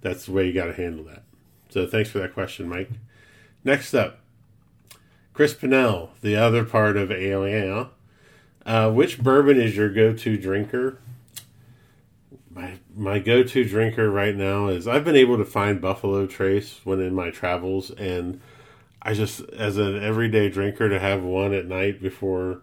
That's 0.00 0.26
the 0.26 0.32
way 0.32 0.46
you 0.46 0.52
got 0.52 0.66
to 0.66 0.72
handle 0.72 1.04
that. 1.04 1.22
So 1.70 1.86
thanks 1.86 2.10
for 2.10 2.18
that 2.18 2.34
question, 2.34 2.68
Mike. 2.68 2.90
Next 3.64 3.92
up, 3.94 4.20
Chris 5.32 5.52
Pinnell, 5.54 6.10
the 6.22 6.36
other 6.36 6.64
part 6.64 6.96
of 6.96 7.10
AOA. 7.10 7.90
Uh, 8.64 8.90
which 8.90 9.22
bourbon 9.22 9.60
is 9.60 9.76
your 9.76 9.90
go-to 9.90 10.36
drinker? 10.36 10.98
My 12.50 12.78
my 12.96 13.18
go-to 13.18 13.64
drinker 13.64 14.10
right 14.10 14.34
now 14.34 14.68
is 14.68 14.88
I've 14.88 15.04
been 15.04 15.14
able 15.14 15.36
to 15.36 15.44
find 15.44 15.80
Buffalo 15.80 16.26
Trace 16.26 16.80
when 16.84 17.00
in 17.00 17.14
my 17.14 17.30
travels, 17.30 17.90
and 17.90 18.40
I 19.02 19.12
just 19.12 19.40
as 19.50 19.76
an 19.76 20.02
everyday 20.02 20.48
drinker 20.48 20.88
to 20.88 20.98
have 20.98 21.22
one 21.22 21.52
at 21.52 21.66
night 21.66 22.00
before 22.00 22.62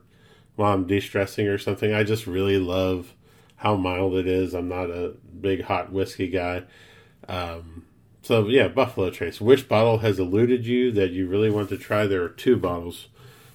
while 0.56 0.74
I'm 0.74 0.88
de-stressing 0.88 1.48
or 1.48 1.58
something. 1.58 1.94
I 1.94 2.04
just 2.04 2.28
really 2.28 2.58
love 2.58 3.14
how 3.58 3.76
mild 3.76 4.16
it 4.16 4.28
is. 4.28 4.54
I'm 4.54 4.68
not 4.68 4.90
a 4.90 5.14
big 5.40 5.64
hot 5.64 5.92
whiskey 5.92 6.28
guy. 6.28 6.64
Um, 7.28 7.86
so 8.22 8.48
yeah, 8.48 8.68
Buffalo 8.68 9.10
Trace. 9.10 9.42
Which 9.42 9.68
bottle 9.68 10.00
has 10.00 10.20
eluded 10.20 10.66
you 10.66 10.92
that 10.92 11.12
you 11.12 11.28
really 11.28 11.50
want 11.50 11.70
to 11.70 11.78
try? 11.78 12.08
There 12.08 12.24
are 12.24 12.30
two 12.30 12.58
bottles 12.58 13.08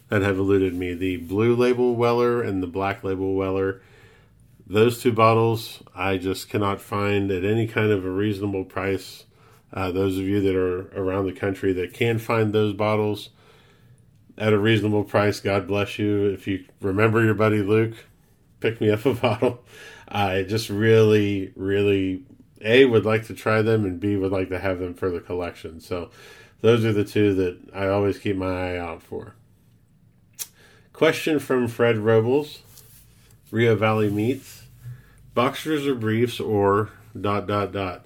that 0.09 0.23
have 0.23 0.39
eluded 0.39 0.75
me: 0.75 0.95
the 0.95 1.19
Blue 1.19 1.55
Label 1.55 1.95
Weller 1.95 2.43
and 2.43 2.63
the 2.63 2.67
Black 2.67 3.05
Label 3.05 3.35
Weller. 3.35 3.81
Those 4.67 5.01
two 5.01 5.13
bottles 5.13 5.83
I 5.95 6.19
just 6.19 6.51
cannot 6.51 6.81
find 6.81 7.31
at 7.31 7.45
any 7.45 7.67
kind 7.67 7.91
of 7.91 8.05
a 8.05 8.11
reasonable 8.11 8.65
price. 8.65 9.25
Uh, 9.73 9.91
those 9.93 10.19
of 10.19 10.25
you 10.25 10.41
that 10.41 10.55
are 10.55 10.89
around 10.99 11.27
the 11.27 11.33
country 11.33 11.73
that 11.75 11.93
can 11.93 12.19
find 12.19 12.53
those 12.53 12.73
bottles, 12.73 13.31
at 14.39 14.53
a 14.53 14.59
reasonable 14.59 15.05
price. 15.05 15.41
God 15.41 15.67
bless 15.67 15.99
you. 15.99 16.27
If 16.27 16.47
you 16.47 16.65
remember 16.81 17.23
your 17.23 17.35
buddy 17.35 17.61
Luke, 17.61 17.95
pick 18.61 18.81
me 18.81 18.91
up 18.91 19.05
a 19.05 19.15
bottle. 19.15 19.65
I 20.09 20.45
just 20.45 20.71
really, 20.71 21.53
really, 21.57 22.23
A, 22.63 22.87
would 22.87 23.05
like 23.05 23.27
to 23.27 23.35
try 23.35 23.61
them, 23.61 23.85
and 23.85 24.01
B, 24.01 24.17
would 24.17 24.33
like 24.33 24.49
to 24.49 24.59
have 24.59 24.79
them 24.79 24.95
for 24.95 25.11
the 25.11 25.21
collection. 25.21 25.81
So 25.81 26.11
those 26.61 26.85
are 26.85 26.93
the 26.93 27.05
two 27.05 27.35
that 27.35 27.59
I 27.75 27.89
always 27.89 28.19
keep 28.19 28.37
my 28.37 28.75
eye 28.75 28.79
out 28.79 29.03
for. 29.03 29.35
Question 30.93 31.39
from 31.39 31.69
Fred 31.69 31.99
Robles, 31.99 32.63
Rio 33.51 33.77
Valley 33.77 34.09
Meats. 34.09 34.63
Boxers 35.35 35.87
or 35.87 35.95
briefs 35.95 36.41
or 36.41 36.91
dot, 37.19 37.47
dot, 37.47 37.71
dot. 37.71 38.05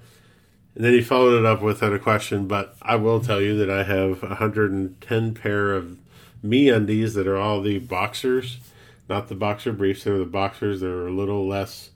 And 0.75 0.85
then 0.85 0.93
he 0.93 1.01
followed 1.01 1.39
it 1.39 1.47
up 1.47 1.63
with 1.63 1.83
a 1.83 1.99
question, 1.99 2.47
but 2.47 2.77
I 2.83 2.97
will 2.97 3.21
tell 3.21 3.41
you 3.41 3.57
that 3.57 3.71
I 3.71 3.85
have 3.85 4.23
110 4.23 5.35
pair 5.35 5.73
of 5.73 5.97
MeUndies 6.45 7.15
that 7.15 7.27
are 7.27 7.37
all 7.37 7.61
the 7.61 7.79
boxers, 7.79 8.59
not 9.09 9.29
the 9.29 9.35
boxer 9.35 9.73
briefs. 9.73 10.05
They're 10.05 10.19
the 10.19 10.25
boxers. 10.25 10.81
They're 10.81 11.07
a 11.07 11.13
little 11.13 11.47
less 11.47 11.91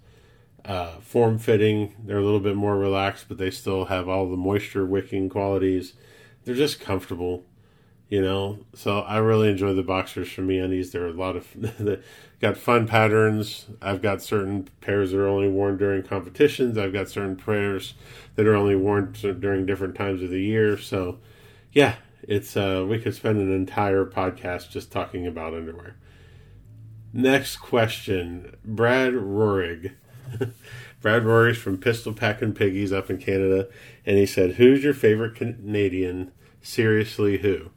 uh, 0.64 0.98
form 1.00 1.38
fitting. 1.38 1.94
They're 2.04 2.18
a 2.18 2.24
little 2.24 2.40
bit 2.40 2.56
more 2.56 2.76
relaxed, 2.76 3.26
but 3.28 3.38
they 3.38 3.50
still 3.50 3.86
have 3.86 4.08
all 4.08 4.28
the 4.28 4.36
moisture 4.36 4.84
wicking 4.84 5.28
qualities. 5.28 5.94
They're 6.44 6.54
just 6.54 6.80
comfortable, 6.80 7.44
you 8.08 8.20
know. 8.20 8.58
So 8.74 9.00
I 9.00 9.18
really 9.18 9.48
enjoy 9.48 9.74
the 9.74 9.82
boxers 9.82 10.30
from 10.30 10.48
MeUndies. 10.48 10.92
They're 10.92 11.08
a 11.08 11.12
lot 11.12 11.36
of 11.36 12.02
got 12.40 12.56
fun 12.56 12.86
patterns. 12.86 13.66
I've 13.80 14.02
got 14.02 14.22
certain 14.22 14.68
pairs 14.80 15.12
that 15.12 15.18
are 15.18 15.26
only 15.26 15.48
worn 15.48 15.76
during 15.76 16.02
competitions. 16.02 16.78
I've 16.78 16.92
got 16.92 17.08
certain 17.08 17.36
pairs 17.36 17.94
that 18.36 18.46
are 18.46 18.54
only 18.54 18.76
worn 18.76 19.12
during 19.40 19.66
different 19.66 19.94
times 19.94 20.22
of 20.22 20.30
the 20.30 20.42
year. 20.42 20.76
So 20.78 21.18
yeah, 21.72 21.96
it's 22.26 22.56
uh, 22.56 22.85
we 22.88 22.99
could 22.99 23.14
spend 23.14 23.38
an 23.38 23.52
entire 23.52 24.04
podcast 24.04 24.71
just 24.71 24.90
talking 24.90 25.26
about 25.26 25.54
underwear. 25.54 25.97
Next 27.12 27.56
question, 27.56 28.56
Brad 28.64 29.14
Rorig. 29.14 29.92
Brad 31.00 31.25
Rory's 31.25 31.59
from 31.59 31.78
Pistol 31.78 32.12
Packin' 32.12 32.52
Piggies 32.52 32.92
up 32.92 33.11
in 33.11 33.18
Canada, 33.18 33.68
and 34.04 34.18
he 34.18 34.26
said, 34.26 34.54
"Who's 34.54 34.83
your 34.83 34.95
favorite 34.95 35.37
Canadian? 35.37 36.33
Seriously, 36.62 37.38
who?" 37.38 37.71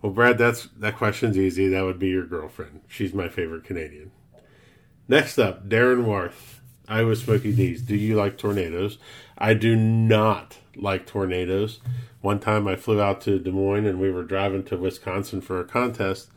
Well, 0.00 0.12
Brad, 0.12 0.36
that's 0.36 0.66
that 0.78 0.96
question's 0.96 1.38
easy. 1.38 1.68
That 1.68 1.84
would 1.84 1.98
be 1.98 2.08
your 2.08 2.26
girlfriend. 2.26 2.80
She's 2.88 3.14
my 3.14 3.28
favorite 3.28 3.64
Canadian. 3.64 4.10
Next 5.06 5.38
up, 5.38 5.68
Darren 5.68 6.04
Warth, 6.04 6.60
Iowa 6.88 7.14
Smoky 7.14 7.52
D's. 7.52 7.82
Do 7.82 7.94
you 7.94 8.16
like 8.16 8.36
tornadoes? 8.36 8.98
I 9.38 9.54
do 9.54 9.76
not 9.76 10.58
like 10.74 11.06
tornadoes. 11.06 11.80
One 12.22 12.38
time 12.38 12.68
I 12.68 12.76
flew 12.76 13.02
out 13.02 13.20
to 13.22 13.40
Des 13.40 13.50
Moines 13.50 13.84
and 13.84 14.00
we 14.00 14.10
were 14.10 14.22
driving 14.22 14.62
to 14.64 14.76
Wisconsin 14.76 15.40
for 15.40 15.60
a 15.60 15.64
contest, 15.64 16.30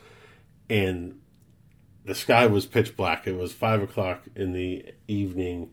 and 0.68 1.20
the 2.04 2.16
sky 2.16 2.48
was 2.48 2.66
pitch 2.66 2.98
black. 2.98 3.28
It 3.28 3.38
was 3.38 3.54
five 3.54 3.84
o'clock 3.84 4.24
in 4.36 4.54
the 4.54 4.84
evening, 5.08 5.72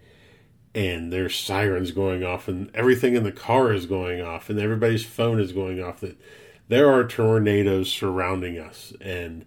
and 0.74 1.10
there's 1.10 1.34
sirens 1.34 1.92
going 1.92 2.22
off, 2.22 2.46
and 2.46 2.70
everything 2.74 3.16
in 3.16 3.22
the 3.22 3.32
car 3.32 3.72
is 3.72 3.86
going 3.86 4.20
off, 4.20 4.50
and 4.50 4.60
everybody's 4.60 5.04
phone 5.04 5.40
is 5.40 5.52
going 5.52 5.82
off. 5.82 6.00
That 6.00 6.20
there 6.68 6.92
are 6.92 7.08
tornadoes 7.08 7.90
surrounding 7.90 8.58
us, 8.58 8.92
and 9.00 9.46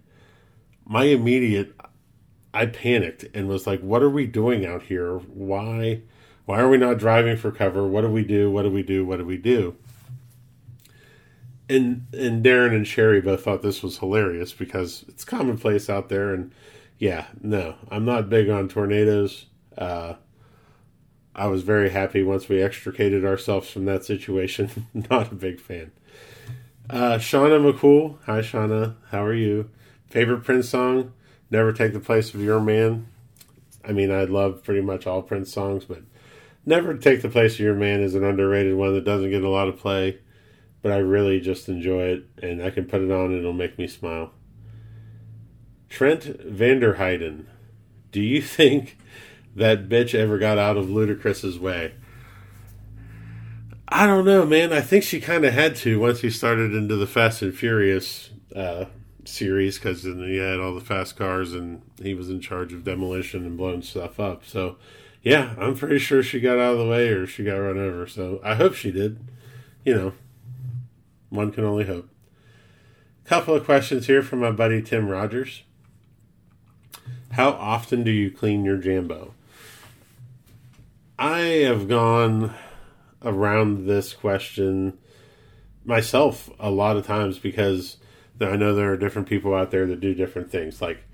my 0.84 1.04
immediate, 1.04 1.74
I 2.52 2.66
panicked 2.66 3.24
and 3.34 3.46
was 3.46 3.68
like, 3.68 3.80
"What 3.82 4.02
are 4.02 4.10
we 4.10 4.26
doing 4.26 4.66
out 4.66 4.82
here? 4.82 5.18
Why, 5.18 6.02
why 6.44 6.58
are 6.58 6.68
we 6.68 6.76
not 6.78 6.98
driving 6.98 7.36
for 7.36 7.52
cover? 7.52 7.86
What 7.86 8.00
do 8.00 8.08
we 8.08 8.24
do? 8.24 8.50
What 8.50 8.62
do 8.62 8.70
we 8.70 8.82
do? 8.82 9.06
What 9.06 9.18
do 9.18 9.24
we 9.24 9.36
do?" 9.36 9.76
And 11.68 12.06
and 12.12 12.44
Darren 12.44 12.74
and 12.74 12.86
Sherry 12.86 13.20
both 13.20 13.44
thought 13.44 13.62
this 13.62 13.82
was 13.82 13.98
hilarious 13.98 14.52
because 14.52 15.04
it's 15.08 15.24
commonplace 15.24 15.90
out 15.90 16.08
there. 16.08 16.32
And 16.32 16.52
yeah, 16.98 17.26
no, 17.40 17.76
I'm 17.90 18.04
not 18.04 18.30
big 18.30 18.48
on 18.48 18.68
tornadoes. 18.68 19.46
Uh, 19.76 20.14
I 21.34 21.48
was 21.48 21.62
very 21.62 21.90
happy 21.90 22.22
once 22.22 22.48
we 22.48 22.62
extricated 22.62 23.24
ourselves 23.24 23.68
from 23.68 23.84
that 23.86 24.04
situation. 24.04 24.86
not 25.10 25.32
a 25.32 25.34
big 25.34 25.60
fan. 25.60 25.92
Uh, 26.88 27.18
Shauna 27.18 27.60
McCool, 27.60 28.18
hi 28.24 28.40
Shauna, 28.40 28.94
how 29.10 29.24
are 29.24 29.34
you? 29.34 29.68
Favorite 30.08 30.44
Prince 30.44 30.68
song? 30.68 31.12
Never 31.50 31.72
Take 31.72 31.92
the 31.92 32.00
Place 32.00 32.32
of 32.32 32.40
Your 32.40 32.60
Man. 32.60 33.08
I 33.84 33.92
mean, 33.92 34.10
I 34.10 34.24
love 34.24 34.62
pretty 34.62 34.80
much 34.80 35.06
all 35.06 35.22
Prince 35.22 35.52
songs, 35.52 35.84
but 35.84 36.02
Never 36.64 36.96
Take 36.96 37.22
the 37.22 37.28
Place 37.28 37.54
of 37.54 37.60
Your 37.60 37.74
Man 37.74 38.00
is 38.00 38.14
an 38.14 38.24
underrated 38.24 38.76
one 38.76 38.94
that 38.94 39.04
doesn't 39.04 39.30
get 39.30 39.42
a 39.42 39.48
lot 39.48 39.68
of 39.68 39.76
play 39.76 40.18
but 40.86 40.92
I 40.92 40.98
really 40.98 41.40
just 41.40 41.68
enjoy 41.68 42.02
it, 42.02 42.26
and 42.40 42.62
I 42.62 42.70
can 42.70 42.84
put 42.84 43.00
it 43.00 43.10
on 43.10 43.32
and 43.32 43.40
it'll 43.40 43.52
make 43.52 43.76
me 43.76 43.88
smile. 43.88 44.30
Trent 45.88 46.22
Vanderheiden, 46.48 47.46
do 48.12 48.20
you 48.20 48.40
think 48.56 48.96
that 49.56 49.88
bitch 49.88 50.14
ever 50.14 50.38
got 50.38 50.58
out 50.58 50.76
of 50.76 50.86
Ludacris's 50.86 51.58
way? 51.58 51.94
I 53.88 54.06
don't 54.06 54.24
know, 54.24 54.46
man. 54.46 54.72
I 54.72 54.80
think 54.80 55.02
she 55.02 55.20
kind 55.20 55.44
of 55.44 55.52
had 55.52 55.74
to 55.76 55.98
once 55.98 56.20
he 56.20 56.30
started 56.30 56.72
into 56.72 56.94
the 56.94 57.06
Fast 57.08 57.42
and 57.42 57.52
Furious 57.52 58.30
uh, 58.54 58.84
series 59.24 59.80
because 59.80 60.04
then 60.04 60.18
he 60.18 60.36
had 60.36 60.60
all 60.60 60.72
the 60.72 60.80
fast 60.80 61.16
cars 61.16 61.52
and 61.52 61.82
he 62.00 62.14
was 62.14 62.30
in 62.30 62.40
charge 62.40 62.72
of 62.72 62.84
demolition 62.84 63.44
and 63.44 63.56
blowing 63.56 63.82
stuff 63.82 64.20
up. 64.20 64.44
So, 64.44 64.76
yeah, 65.20 65.56
I'm 65.58 65.74
pretty 65.74 65.98
sure 65.98 66.22
she 66.22 66.38
got 66.38 66.60
out 66.60 66.74
of 66.74 66.78
the 66.78 66.86
way 66.86 67.08
or 67.08 67.26
she 67.26 67.42
got 67.42 67.56
run 67.56 67.76
over. 67.76 68.06
So 68.06 68.40
I 68.44 68.54
hope 68.54 68.74
she 68.74 68.92
did. 68.92 69.18
You 69.84 69.94
know, 69.94 70.12
one 71.36 71.52
can 71.52 71.64
only 71.64 71.84
hope. 71.84 72.08
Couple 73.24 73.54
of 73.54 73.64
questions 73.64 74.06
here 74.06 74.22
from 74.22 74.40
my 74.40 74.50
buddy 74.50 74.80
Tim 74.82 75.08
Rogers. 75.08 75.62
How 77.32 77.50
often 77.50 78.02
do 78.02 78.10
you 78.10 78.30
clean 78.30 78.64
your 78.64 78.78
Jambo? 78.78 79.34
I 81.18 81.38
have 81.38 81.88
gone 81.88 82.54
around 83.22 83.86
this 83.86 84.12
question 84.12 84.96
myself 85.84 86.50
a 86.58 86.70
lot 86.70 86.96
of 86.96 87.06
times 87.06 87.38
because 87.38 87.96
I 88.40 88.56
know 88.56 88.74
there 88.74 88.92
are 88.92 88.96
different 88.96 89.28
people 89.28 89.54
out 89.54 89.70
there 89.70 89.86
that 89.86 90.00
do 90.00 90.14
different 90.14 90.50
things. 90.50 90.80
Like 90.82 91.04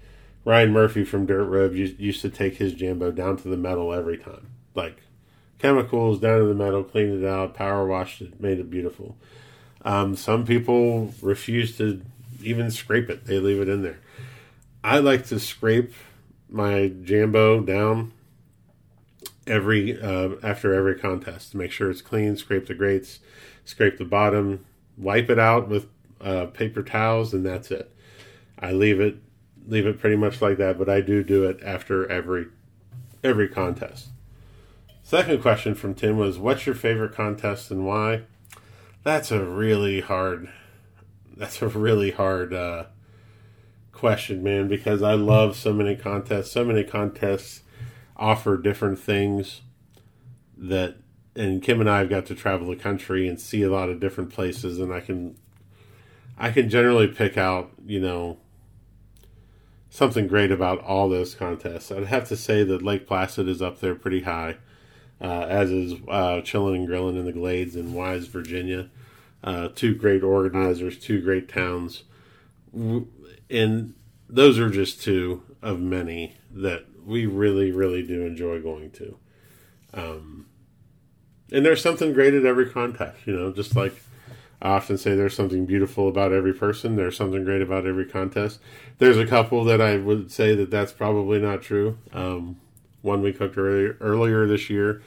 Ryan 0.45 0.73
Murphy 0.73 1.05
from 1.05 1.26
Dirt 1.26 1.45
Road 1.45 1.75
used 1.75 2.21
to 2.23 2.31
take 2.31 2.57
his 2.57 2.75
Jambo 2.75 3.12
down 3.12 3.37
to 3.38 3.49
the 3.49 3.57
metal 3.57 3.93
every 3.93 4.19
time. 4.19 4.50
Like 4.75 5.02
chemicals 5.59 6.21
down 6.21 6.41
to 6.41 6.47
the 6.47 6.55
metal, 6.55 6.83
cleaned 6.83 7.23
it 7.23 7.26
out, 7.26 7.55
power 7.55 7.87
washed 7.87 8.21
it, 8.21 8.41
made 8.41 8.59
it 8.59 8.71
beautiful. 8.71 9.17
Um, 9.85 10.17
some 10.17 10.47
people 10.47 11.12
refuse 11.21 11.77
to 11.79 12.03
even 12.43 12.71
scrape 12.71 13.11
it; 13.11 13.27
they 13.27 13.39
leave 13.39 13.61
it 13.61 13.69
in 13.69 13.83
there. 13.83 13.99
I 14.85 14.99
like 14.99 15.27
to 15.27 15.39
scrape 15.39 15.93
my 16.49 16.93
Jambo 17.03 17.61
down 17.61 18.12
every 19.47 20.01
uh, 20.01 20.31
after 20.43 20.75
every 20.75 20.97
contest 20.99 21.53
to 21.53 21.57
make 21.57 21.73
sure 21.73 21.91
it's 21.91 22.03
clean. 22.03 22.37
Scrape 22.37 22.67
the 22.67 22.75
grates, 22.75 23.21
scrape 23.65 23.99
the 23.99 24.05
bottom, 24.05 24.65
wipe 24.97 25.31
it 25.31 25.39
out 25.39 25.69
with 25.69 25.89
uh, 26.21 26.47
paper 26.47 26.83
towels, 26.83 27.35
and 27.35 27.45
that's 27.45 27.71
it. 27.71 27.95
I 28.59 28.73
leave 28.73 29.01
it 29.01 29.17
leave 29.67 29.87
it 29.87 29.99
pretty 29.99 30.17
much 30.17 30.41
like 30.41 30.59
that, 30.59 30.79
but 30.79 30.89
I 30.89 31.01
do 31.01 31.23
do 31.23 31.45
it 31.45 31.61
after 31.62 32.09
every 32.11 32.47
every 33.23 33.49
contest. 33.49 34.09
Second 35.03 35.43
question 35.43 35.75
from 35.75 35.95
Tim 35.95 36.17
was, 36.17 36.39
"What's 36.39 36.67
your 36.67 36.75
favorite 36.75 37.15
contest 37.15 37.71
and 37.71 37.87
why?" 37.87 38.23
That's 39.02 39.30
a 39.30 39.44
really 39.44 40.00
hard. 40.00 40.50
That's 41.37 41.61
a 41.62 41.68
really 41.68 42.12
hard 42.12 42.54
uh, 42.54 42.85
question, 43.92 44.42
man, 44.42 44.68
because 44.68 45.02
I 45.02 45.14
love 45.14 45.56
so 45.56 45.73
many 45.73 45.97
contests. 45.97 46.52
So 46.52 46.64
many 46.64 46.85
contests 46.85 47.62
offer 48.16 48.56
different 48.56 48.99
things 48.99 49.62
that 50.56 50.97
and 51.35 51.62
Kim 51.62 51.80
and 51.80 51.88
I 51.88 52.00
have 52.00 52.11
got 52.11 52.26
to 52.26 52.35
travel 52.35 52.68
the 52.68 52.76
country 52.76 53.26
and 53.26 53.40
see 53.40 53.62
a 53.62 53.71
lot 53.71 53.88
of 53.88 54.00
different 54.00 54.30
places 54.30 54.78
and 54.78 54.92
I 54.92 55.00
can 55.00 55.37
I 56.38 56.50
can 56.50 56.68
generally 56.68 57.09
pick 57.09 57.37
out, 57.37 57.71
you 57.87 58.00
know, 58.00 58.38
something 59.90 60.26
great 60.26 60.50
about 60.50 60.80
all 60.80 61.09
those 61.09 61.35
contests. 61.35 61.92
I'd 61.92 62.04
have 62.04 62.28
to 62.28 62.37
say 62.37 62.64
that 62.64 62.82
Lake 62.82 63.06
Placid 63.06 63.49
is 63.49 63.62
up 63.62 63.80
there 63.80 63.94
pretty 63.94 64.23
high, 64.23 64.56
uh, 65.23 65.47
as 65.49 65.71
is 65.71 65.95
uh, 66.09 66.41
Chilling 66.41 66.75
and 66.75 66.87
Grilling 66.87 67.17
in 67.17 67.25
the 67.25 67.33
Glades 67.33 67.76
in 67.76 67.95
Wise, 67.95 68.26
Virginia. 68.26 68.91
Uh, 69.45 69.69
two 69.69 69.95
great 69.95 70.23
organizers, 70.23 70.99
two 70.99 71.21
great 71.21 71.49
towns. 71.49 72.05
And 72.75 73.95
those 74.29 74.59
are 74.59 74.71
just 74.71 75.02
two 75.02 75.43
of 75.62 75.81
many 75.81 76.37
that 76.50 76.87
we 77.05 77.26
really, 77.26 77.71
really 77.71 78.02
do 78.02 78.25
enjoy 78.25 78.61
going 78.61 78.91
to. 78.93 79.17
Um, 79.95 80.47
and 81.52 81.64
there's 81.64 81.83
something 81.83 82.12
great 82.12 82.35
at 82.35 82.45
every 82.45 82.69
contest, 82.71 83.26
you 83.26 83.37
know, 83.37 83.52
just 83.52 83.76
like 83.76 83.95
I 84.61 84.71
often 84.71 84.97
say 84.97 85.15
there's 85.15 85.37
something 85.37 85.67
beautiful 85.67 86.08
about 86.08 86.32
every 86.32 86.54
person, 86.54 86.97
there's 86.97 87.17
something 87.17 87.45
great 87.45 87.63
about 87.63 87.87
every 87.87 88.06
contest. 88.06 88.61
There's 88.99 89.19
a 89.19 89.26
couple 89.26 89.65
that 89.65 89.80
I 89.80 89.97
would 89.99 90.32
say 90.32 90.54
that 90.54 90.71
that's 90.71 90.93
probably 90.93 91.41
not 91.41 91.63
true. 91.63 91.99
Um, 92.13 92.61
one 93.02 93.23
we 93.23 93.32
cooked 93.32 93.58
earlier, 93.58 93.97
earlier 94.00 94.47
this 94.47 94.71
year 94.71 95.02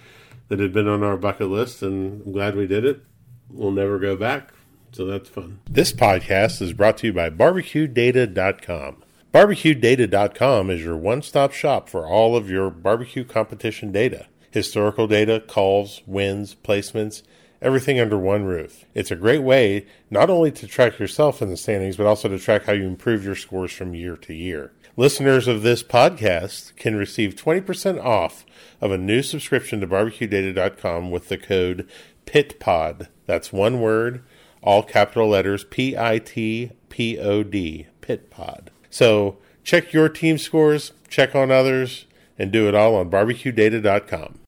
that 0.50 0.60
had 0.60 0.74
been 0.74 0.88
on 0.88 1.04
our 1.04 1.18
bucket 1.18 1.50
list, 1.50 1.82
and 1.82 2.22
I'm 2.26 2.32
glad 2.32 2.56
we 2.56 2.68
did 2.68 2.86
it. 2.86 3.02
We'll 3.50 3.72
never 3.72 3.98
go 3.98 4.16
back, 4.16 4.54
so 4.92 5.06
that's 5.06 5.30
fun. 5.30 5.60
This 5.70 5.92
podcast 5.92 6.62
is 6.62 6.74
brought 6.74 6.98
to 7.00 7.08
you 7.08 7.14
by 7.14 7.30
BarbecueData.com. 7.30 9.04
BarbecueData.com 9.34 10.70
is 10.70 10.84
your 10.84 10.98
one 10.98 11.22
stop 11.22 11.52
shop 11.52 11.90
for 11.90 12.06
all 12.06 12.36
of 12.36 12.50
your 12.50 12.70
barbecue 12.70 13.24
competition 13.24 13.92
data 13.92 14.28
historical 14.56 15.06
data, 15.06 15.44
calls, 15.46 16.02
wins, 16.06 16.56
placements, 16.64 17.24
everything 17.62 18.00
under 18.00 18.18
one 18.18 18.46
roof. 18.46 18.86
It's 18.94 19.12
a 19.12 19.16
great 19.18 19.44
way 19.44 19.86
not 20.10 20.30
only 20.30 20.50
to 20.54 20.66
track 20.66 20.98
yourself 20.98 21.42
in 21.42 21.50
the 21.50 21.58
standings, 21.58 21.98
but 21.98 22.06
also 22.06 22.30
to 22.30 22.40
track 22.40 22.64
how 22.64 22.72
you 22.72 22.86
improve 22.86 23.26
your 23.26 23.36
scores 23.36 23.74
from 23.74 23.94
year 23.94 24.16
to 24.16 24.34
year. 24.34 24.72
Listeners 24.98 25.50
of 25.50 25.62
this 25.62 25.84
podcast 25.84 26.74
can 26.78 26.96
receive 26.96 27.36
20% 27.36 28.02
off 28.02 28.46
of 28.80 28.92
a 28.92 28.98
new 28.98 29.22
subscription 29.22 29.82
to 29.82 29.88
barbecuedata.com 29.88 31.12
with 31.12 31.28
the 31.28 31.38
code 31.38 31.86
PITPOD. 32.26 33.10
That's 33.26 33.52
one 33.52 33.82
word, 33.82 34.24
all 34.64 34.84
capital 34.84 35.28
letters 35.28 35.66
P 35.66 35.98
I 35.98 36.20
T 36.20 36.72
P 36.88 37.20
O 37.20 37.44
D, 37.44 37.88
PITPOD. 38.02 38.68
So 38.90 39.38
check 39.66 39.92
your 39.92 40.08
team 40.08 40.38
scores, 40.38 40.94
check 41.10 41.36
on 41.36 41.52
others, 41.52 42.06
and 42.40 42.50
do 42.50 42.70
it 42.70 42.74
all 42.74 42.96
on 42.96 43.10
barbecuedata.com. 43.10 44.40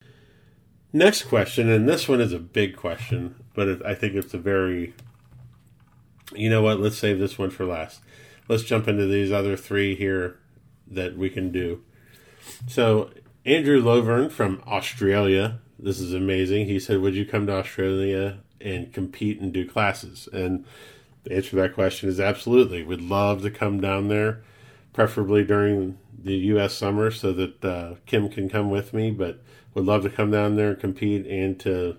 Next 0.94 1.24
question, 1.24 1.70
and 1.70 1.90
this 1.90 2.08
one 2.08 2.22
is 2.22 2.32
a 2.32 2.40
big 2.40 2.78
question, 2.78 3.36
but 3.54 3.86
I 3.86 3.94
think 3.94 4.16
it's 4.16 4.34
a 4.34 4.38
very. 4.38 4.94
You 6.34 6.50
know 6.50 6.62
what? 6.62 6.80
Let's 6.80 6.98
save 6.98 7.20
this 7.20 7.38
one 7.38 7.50
for 7.50 7.66
last. 7.66 8.00
Let's 8.48 8.64
jump 8.64 8.88
into 8.88 9.06
these 9.06 9.32
other 9.32 9.58
three 9.58 9.96
here 9.96 10.40
that 10.88 11.18
we 11.18 11.30
can 11.30 11.52
do. 11.52 11.84
So, 12.68 13.12
Andrew 13.46 13.82
Lovern 13.82 14.30
from 14.30 14.62
Australia. 14.66 15.60
This 15.80 16.00
is 16.00 16.14
amazing. 16.14 16.66
He 16.66 16.80
said, 16.80 17.00
Would 17.02 17.16
you 17.16 17.26
come 17.26 17.48
to 17.48 17.54
Australia 17.54 18.40
and 18.60 18.92
compete 18.94 19.40
and 19.40 19.54
do 19.54 19.68
classes? 19.68 20.28
And 20.32 20.66
the 21.24 21.36
answer 21.36 21.52
to 21.52 21.56
that 21.58 21.74
question 21.74 22.10
is 22.10 22.20
absolutely. 22.20 22.84
We'd 22.84 23.02
love 23.02 23.42
to 23.42 23.52
come 23.52 23.82
down 23.82 24.08
there, 24.08 24.44
preferably 24.94 25.44
during 25.44 25.98
the 26.18 26.36
U.S. 26.36 26.74
summer, 26.74 27.12
so 27.12 27.34
that 27.34 27.66
uh, 27.66 27.96
Kim 28.06 28.30
can 28.30 28.50
come 28.50 28.70
with 28.70 28.94
me. 28.94 29.12
But 29.12 29.42
would 29.74 29.86
love 29.86 30.04
to 30.04 30.10
come 30.10 30.32
down 30.32 30.56
there 30.56 30.72
and 30.72 30.80
compete 30.80 31.26
and 31.28 31.60
to 31.60 31.98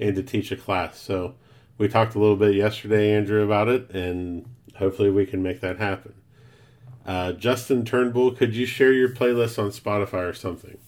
and 0.00 0.16
to 0.16 0.22
teach 0.22 0.50
a 0.50 0.56
class. 0.56 0.98
So 0.98 1.34
we 1.78 1.88
talked 1.88 2.14
a 2.14 2.18
little 2.18 2.36
bit 2.36 2.54
yesterday, 2.54 3.12
Andrew, 3.14 3.44
about 3.44 3.68
it, 3.68 3.90
and 3.90 4.46
hopefully 4.76 5.10
we 5.10 5.26
can 5.26 5.42
make 5.42 5.60
that 5.60 5.78
happen. 5.78 6.14
Uh, 7.04 7.32
Justin 7.32 7.84
Turnbull, 7.84 8.32
could 8.32 8.54
you 8.54 8.66
share 8.66 8.92
your 8.92 9.08
playlist 9.08 9.58
on 9.58 9.70
Spotify 9.70 10.28
or 10.28 10.34
something? 10.34 10.78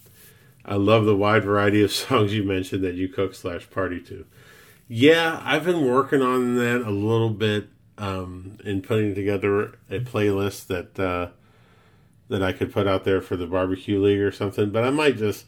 I 0.65 0.77
love 0.77 1.05
the 1.05 1.17
wide 1.17 1.45
variety 1.45 1.83
of 1.83 1.93
songs 1.93 2.35
you 2.35 2.45
mentioned 2.45 2.83
that 2.85 2.95
you 2.95 3.09
cook 3.09 3.35
slash 3.35 3.69
party 3.71 4.01
to. 4.03 4.27
Yeah, 4.89 5.41
I've 5.45 5.65
been 5.65 5.87
working 5.87 6.23
on 6.23 6.57
that 6.57 6.83
a 6.83 6.91
little 6.91 7.31
bit 7.31 7.69
um, 7.97 8.59
in 8.65 8.83
putting 8.83 9.15
together 9.15 9.79
a 9.91 10.01
playlist 10.01 10.67
that 10.67 10.99
uh, 10.99 11.31
that 12.29 12.43
I 12.43 12.53
could 12.53 12.73
put 12.73 12.87
out 12.87 13.05
there 13.05 13.21
for 13.21 13.37
the 13.37 13.47
barbecue 13.47 14.01
league 14.01 14.21
or 14.21 14.33
something. 14.33 14.71
But 14.71 14.85
I 14.85 14.91
might 14.91 15.17
just 15.17 15.47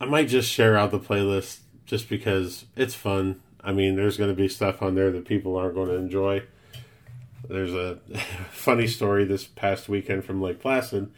I 0.00 0.06
might 0.06 0.28
just 0.28 0.50
share 0.50 0.76
out 0.76 0.90
the 0.90 0.98
playlist 0.98 1.60
just 1.86 2.08
because 2.08 2.66
it's 2.76 2.94
fun. 2.94 3.40
I 3.62 3.72
mean, 3.72 3.96
there's 3.96 4.16
going 4.16 4.30
to 4.30 4.36
be 4.36 4.48
stuff 4.48 4.82
on 4.82 4.94
there 4.94 5.10
that 5.10 5.24
people 5.24 5.56
aren't 5.56 5.74
going 5.74 5.88
to 5.88 5.94
enjoy. 5.94 6.42
There's 7.46 7.74
a 7.74 7.96
funny 8.50 8.86
story 8.86 9.24
this 9.24 9.46
past 9.46 9.88
weekend 9.88 10.24
from 10.24 10.40
Lake 10.40 10.60
Placid. 10.60 11.12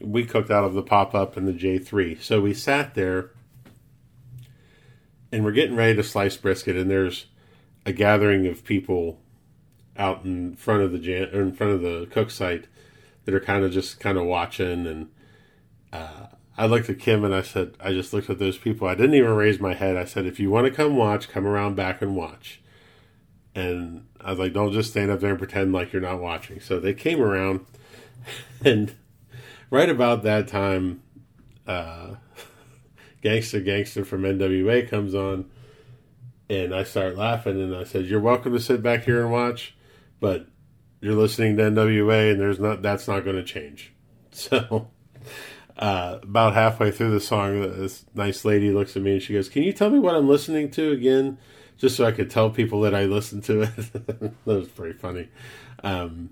We 0.00 0.24
cooked 0.24 0.50
out 0.50 0.64
of 0.64 0.74
the 0.74 0.82
pop 0.82 1.14
up 1.14 1.36
in 1.36 1.46
the 1.46 1.52
J3. 1.52 2.20
So 2.22 2.40
we 2.40 2.52
sat 2.52 2.94
there 2.94 3.30
and 5.32 5.44
we're 5.44 5.52
getting 5.52 5.76
ready 5.76 5.94
to 5.96 6.02
slice 6.02 6.36
brisket, 6.36 6.76
and 6.76 6.90
there's 6.90 7.26
a 7.84 7.92
gathering 7.92 8.46
of 8.46 8.64
people 8.64 9.20
out 9.96 10.24
in 10.24 10.54
front 10.56 10.82
of 10.82 10.92
the 10.92 11.36
or 11.36 11.42
in 11.42 11.52
front 11.52 11.72
of 11.72 11.80
the 11.80 12.06
cook 12.10 12.30
site 12.30 12.66
that 13.24 13.34
are 13.34 13.40
kind 13.40 13.64
of 13.64 13.72
just 13.72 13.98
kind 13.98 14.18
of 14.18 14.24
watching 14.24 14.86
and 14.86 15.08
uh, 15.92 16.26
I 16.58 16.66
looked 16.66 16.88
at 16.88 16.98
Kim 16.98 17.24
and 17.24 17.34
I 17.34 17.42
said, 17.42 17.74
I 17.80 17.92
just 17.92 18.12
looked 18.12 18.30
at 18.30 18.38
those 18.38 18.56
people. 18.56 18.88
I 18.88 18.94
didn't 18.94 19.14
even 19.14 19.34
raise 19.34 19.60
my 19.60 19.74
head. 19.74 19.96
I 19.96 20.04
said, 20.04 20.24
if 20.24 20.40
you 20.40 20.50
want 20.50 20.66
to 20.66 20.72
come 20.72 20.96
watch, 20.96 21.28
come 21.28 21.46
around 21.46 21.76
back 21.76 22.00
and 22.00 22.16
watch. 22.16 22.60
And 23.56 24.06
I 24.20 24.30
was 24.30 24.38
like, 24.38 24.52
don't 24.52 24.72
just 24.72 24.90
stand 24.90 25.10
up 25.10 25.20
there 25.20 25.30
and 25.30 25.38
pretend 25.38 25.72
like 25.72 25.90
you're 25.90 26.02
not 26.02 26.20
watching. 26.20 26.60
So 26.60 26.78
they 26.78 26.92
came 26.92 27.22
around, 27.22 27.64
and 28.64 28.94
right 29.70 29.88
about 29.88 30.22
that 30.24 30.46
time, 30.46 31.02
uh, 31.66 32.16
Gangsta 33.24 33.64
Gangster 33.64 34.04
from 34.04 34.22
NWA 34.22 34.88
comes 34.88 35.14
on, 35.14 35.46
and 36.50 36.74
I 36.74 36.84
start 36.84 37.16
laughing. 37.16 37.60
And 37.60 37.74
I 37.74 37.84
said, 37.84 38.04
"You're 38.04 38.20
welcome 38.20 38.52
to 38.52 38.60
sit 38.60 38.82
back 38.82 39.04
here 39.04 39.22
and 39.22 39.32
watch, 39.32 39.74
but 40.20 40.46
you're 41.00 41.14
listening 41.14 41.56
to 41.56 41.62
NWA, 41.62 42.32
and 42.32 42.40
there's 42.40 42.60
not 42.60 42.82
that's 42.82 43.08
not 43.08 43.24
going 43.24 43.36
to 43.36 43.44
change." 43.44 43.92
So 44.32 44.90
uh, 45.78 46.18
about 46.22 46.52
halfway 46.52 46.90
through 46.90 47.12
the 47.12 47.20
song, 47.20 47.58
this 47.62 48.04
nice 48.14 48.44
lady 48.44 48.70
looks 48.70 48.96
at 48.96 49.02
me 49.02 49.14
and 49.14 49.22
she 49.22 49.32
goes, 49.32 49.48
"Can 49.48 49.62
you 49.62 49.72
tell 49.72 49.88
me 49.88 49.98
what 49.98 50.14
I'm 50.14 50.28
listening 50.28 50.70
to 50.72 50.92
again, 50.92 51.38
just 51.78 51.96
so 51.96 52.04
I 52.04 52.12
could 52.12 52.30
tell 52.30 52.50
people 52.50 52.80
that 52.82 52.94
I 52.94 53.04
listened 53.04 53.44
to 53.44 53.62
it?" 53.62 53.76
that 54.06 54.32
was 54.44 54.68
pretty 54.68 54.98
funny. 54.98 55.28
Um, 55.82 56.30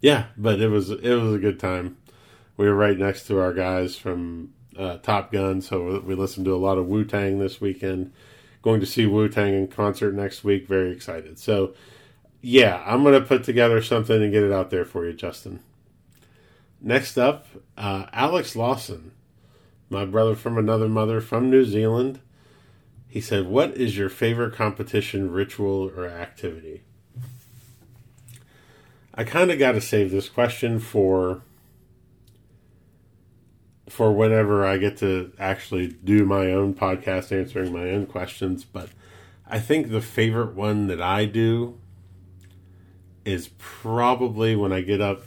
Yeah, 0.00 0.26
but 0.36 0.60
it 0.60 0.68
was 0.68 0.90
it 0.90 1.14
was 1.14 1.34
a 1.34 1.38
good 1.38 1.60
time. 1.60 1.96
We 2.56 2.66
were 2.68 2.74
right 2.74 2.98
next 2.98 3.26
to 3.28 3.38
our 3.40 3.52
guys 3.52 3.96
from 3.96 4.52
uh, 4.78 4.98
Top 4.98 5.32
Gun, 5.32 5.60
so 5.62 6.00
we 6.00 6.14
listened 6.14 6.46
to 6.46 6.54
a 6.54 6.58
lot 6.58 6.78
of 6.78 6.86
Wu 6.86 7.04
Tang 7.04 7.38
this 7.38 7.60
weekend. 7.60 8.12
Going 8.62 8.80
to 8.80 8.86
see 8.86 9.06
Wu 9.06 9.28
Tang 9.28 9.54
in 9.54 9.68
concert 9.68 10.14
next 10.14 10.44
week. 10.44 10.66
Very 10.68 10.92
excited. 10.92 11.38
So, 11.38 11.74
yeah, 12.42 12.82
I'm 12.86 13.02
going 13.02 13.18
to 13.20 13.26
put 13.26 13.44
together 13.44 13.82
something 13.82 14.22
and 14.22 14.32
get 14.32 14.42
it 14.42 14.52
out 14.52 14.70
there 14.70 14.84
for 14.84 15.06
you, 15.06 15.12
Justin. 15.14 15.60
Next 16.80 17.18
up, 17.18 17.46
uh, 17.76 18.06
Alex 18.12 18.56
Lawson, 18.56 19.12
my 19.90 20.04
brother 20.04 20.34
from 20.34 20.58
another 20.58 20.88
mother 20.88 21.20
from 21.20 21.50
New 21.50 21.64
Zealand. 21.64 22.20
He 23.10 23.20
said, 23.20 23.48
What 23.48 23.76
is 23.76 23.98
your 23.98 24.08
favorite 24.08 24.54
competition, 24.54 25.32
ritual, 25.32 25.90
or 25.96 26.06
activity? 26.06 26.82
I 29.12 29.24
kind 29.24 29.50
of 29.50 29.58
got 29.58 29.72
to 29.72 29.80
save 29.80 30.12
this 30.12 30.28
question 30.28 30.78
for 30.78 31.42
for 33.88 34.12
whenever 34.12 34.64
I 34.64 34.76
get 34.76 34.98
to 34.98 35.32
actually 35.36 35.88
do 35.88 36.24
my 36.24 36.52
own 36.52 36.74
podcast 36.74 37.36
answering 37.36 37.72
my 37.72 37.90
own 37.90 38.06
questions, 38.06 38.64
but 38.64 38.88
I 39.44 39.58
think 39.58 39.90
the 39.90 40.00
favorite 40.00 40.54
one 40.54 40.86
that 40.86 41.02
I 41.02 41.24
do 41.24 41.80
is 43.24 43.50
probably 43.58 44.54
when 44.54 44.72
I 44.72 44.82
get 44.82 45.00
up 45.00 45.24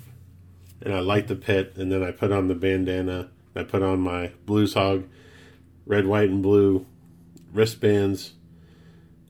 and 0.82 0.94
I 0.94 1.02
light 1.02 1.28
the 1.28 1.36
pit 1.36 1.74
and 1.76 1.92
then 1.92 2.02
I 2.02 2.12
put 2.12 2.32
on 2.32 2.48
the 2.48 2.56
bandana, 2.56 3.32
I 3.54 3.64
put 3.64 3.84
on 3.84 4.00
my 4.00 4.32
Blues 4.46 4.76
Hog 4.76 5.10
red, 5.86 6.08
white, 6.08 6.30
and 6.30 6.42
blue 6.42 6.86
wristbands, 7.54 8.34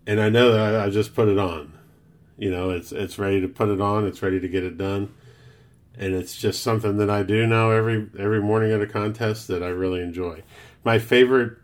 and 0.07 0.19
I 0.19 0.29
know 0.29 0.51
that 0.51 0.75
I 0.75 0.89
just 0.89 1.13
put 1.13 1.27
it 1.27 1.37
on. 1.37 1.73
You 2.37 2.49
know, 2.51 2.71
it's 2.71 2.91
it's 2.91 3.19
ready 3.19 3.41
to 3.41 3.47
put 3.47 3.69
it 3.69 3.81
on. 3.81 4.07
It's 4.07 4.21
ready 4.21 4.39
to 4.39 4.47
get 4.47 4.63
it 4.63 4.77
done, 4.77 5.13
and 5.97 6.15
it's 6.15 6.35
just 6.35 6.63
something 6.63 6.97
that 6.97 7.09
I 7.09 7.23
do 7.23 7.45
now 7.45 7.71
every 7.71 8.09
every 8.17 8.41
morning 8.41 8.71
at 8.71 8.81
a 8.81 8.87
contest 8.87 9.47
that 9.49 9.61
I 9.61 9.67
really 9.67 10.01
enjoy. 10.01 10.43
My 10.83 10.99
favorite 10.99 11.57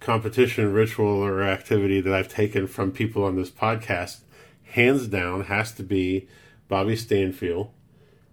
competition 0.00 0.72
ritual 0.72 1.06
or 1.06 1.42
activity 1.42 2.00
that 2.02 2.12
I've 2.12 2.28
taken 2.28 2.66
from 2.66 2.92
people 2.92 3.24
on 3.24 3.36
this 3.36 3.50
podcast, 3.50 4.20
hands 4.64 5.08
down, 5.08 5.44
has 5.44 5.72
to 5.72 5.82
be 5.82 6.28
Bobby 6.68 6.94
Stanfield, 6.94 7.70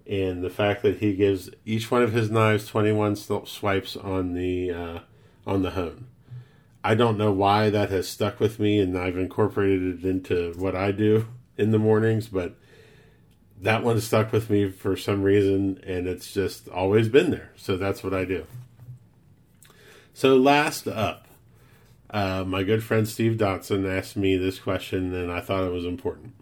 and 0.06 0.44
the 0.44 0.50
fact 0.50 0.84
that 0.84 0.98
he 0.98 1.14
gives 1.14 1.50
each 1.66 1.90
one 1.90 2.04
of 2.04 2.12
his 2.12 2.30
knives 2.30 2.68
twenty 2.68 2.92
one 2.92 3.16
swipes 3.16 3.96
on 3.96 4.34
the 4.34 4.72
uh, 4.72 5.00
on 5.48 5.62
the 5.62 5.72
hone. 5.72 6.08
I 6.84 6.96
don't 6.96 7.18
know 7.18 7.32
why 7.32 7.70
that 7.70 7.90
has 7.90 8.08
stuck 8.08 8.40
with 8.40 8.60
me 8.60 8.80
and 8.80 8.98
I've 8.98 9.18
incorporated 9.18 10.04
it 10.04 10.10
into 10.10 10.54
what 10.58 10.76
I 10.76 10.92
do 10.92 11.28
in 11.58 11.72
the 11.72 11.80
mornings, 11.80 12.28
but 12.28 12.56
that 13.60 13.84
one 13.84 14.02
stuck 14.02 14.32
with 14.32 14.50
me 14.50 14.70
for 14.70 14.98
some 14.98 15.22
reason 15.22 15.80
and 15.86 16.08
it's 16.08 16.34
just 16.34 16.68
always 16.70 17.08
been 17.08 17.30
there. 17.30 17.52
So 17.56 17.78
that's 17.78 18.04
what 18.04 18.14
I 18.14 18.26
do. 18.26 18.48
So, 20.14 20.36
last 20.36 20.88
up, 20.88 21.28
uh, 22.10 22.44
my 22.46 22.64
good 22.64 22.84
friend 22.84 23.08
Steve 23.08 23.38
Dotson 23.38 23.90
asked 23.90 24.18
me 24.18 24.36
this 24.36 24.60
question 24.60 25.14
and 25.14 25.32
I 25.32 25.40
thought 25.40 25.64
it 25.64 25.72
was 25.72 25.86
important. 25.86 26.34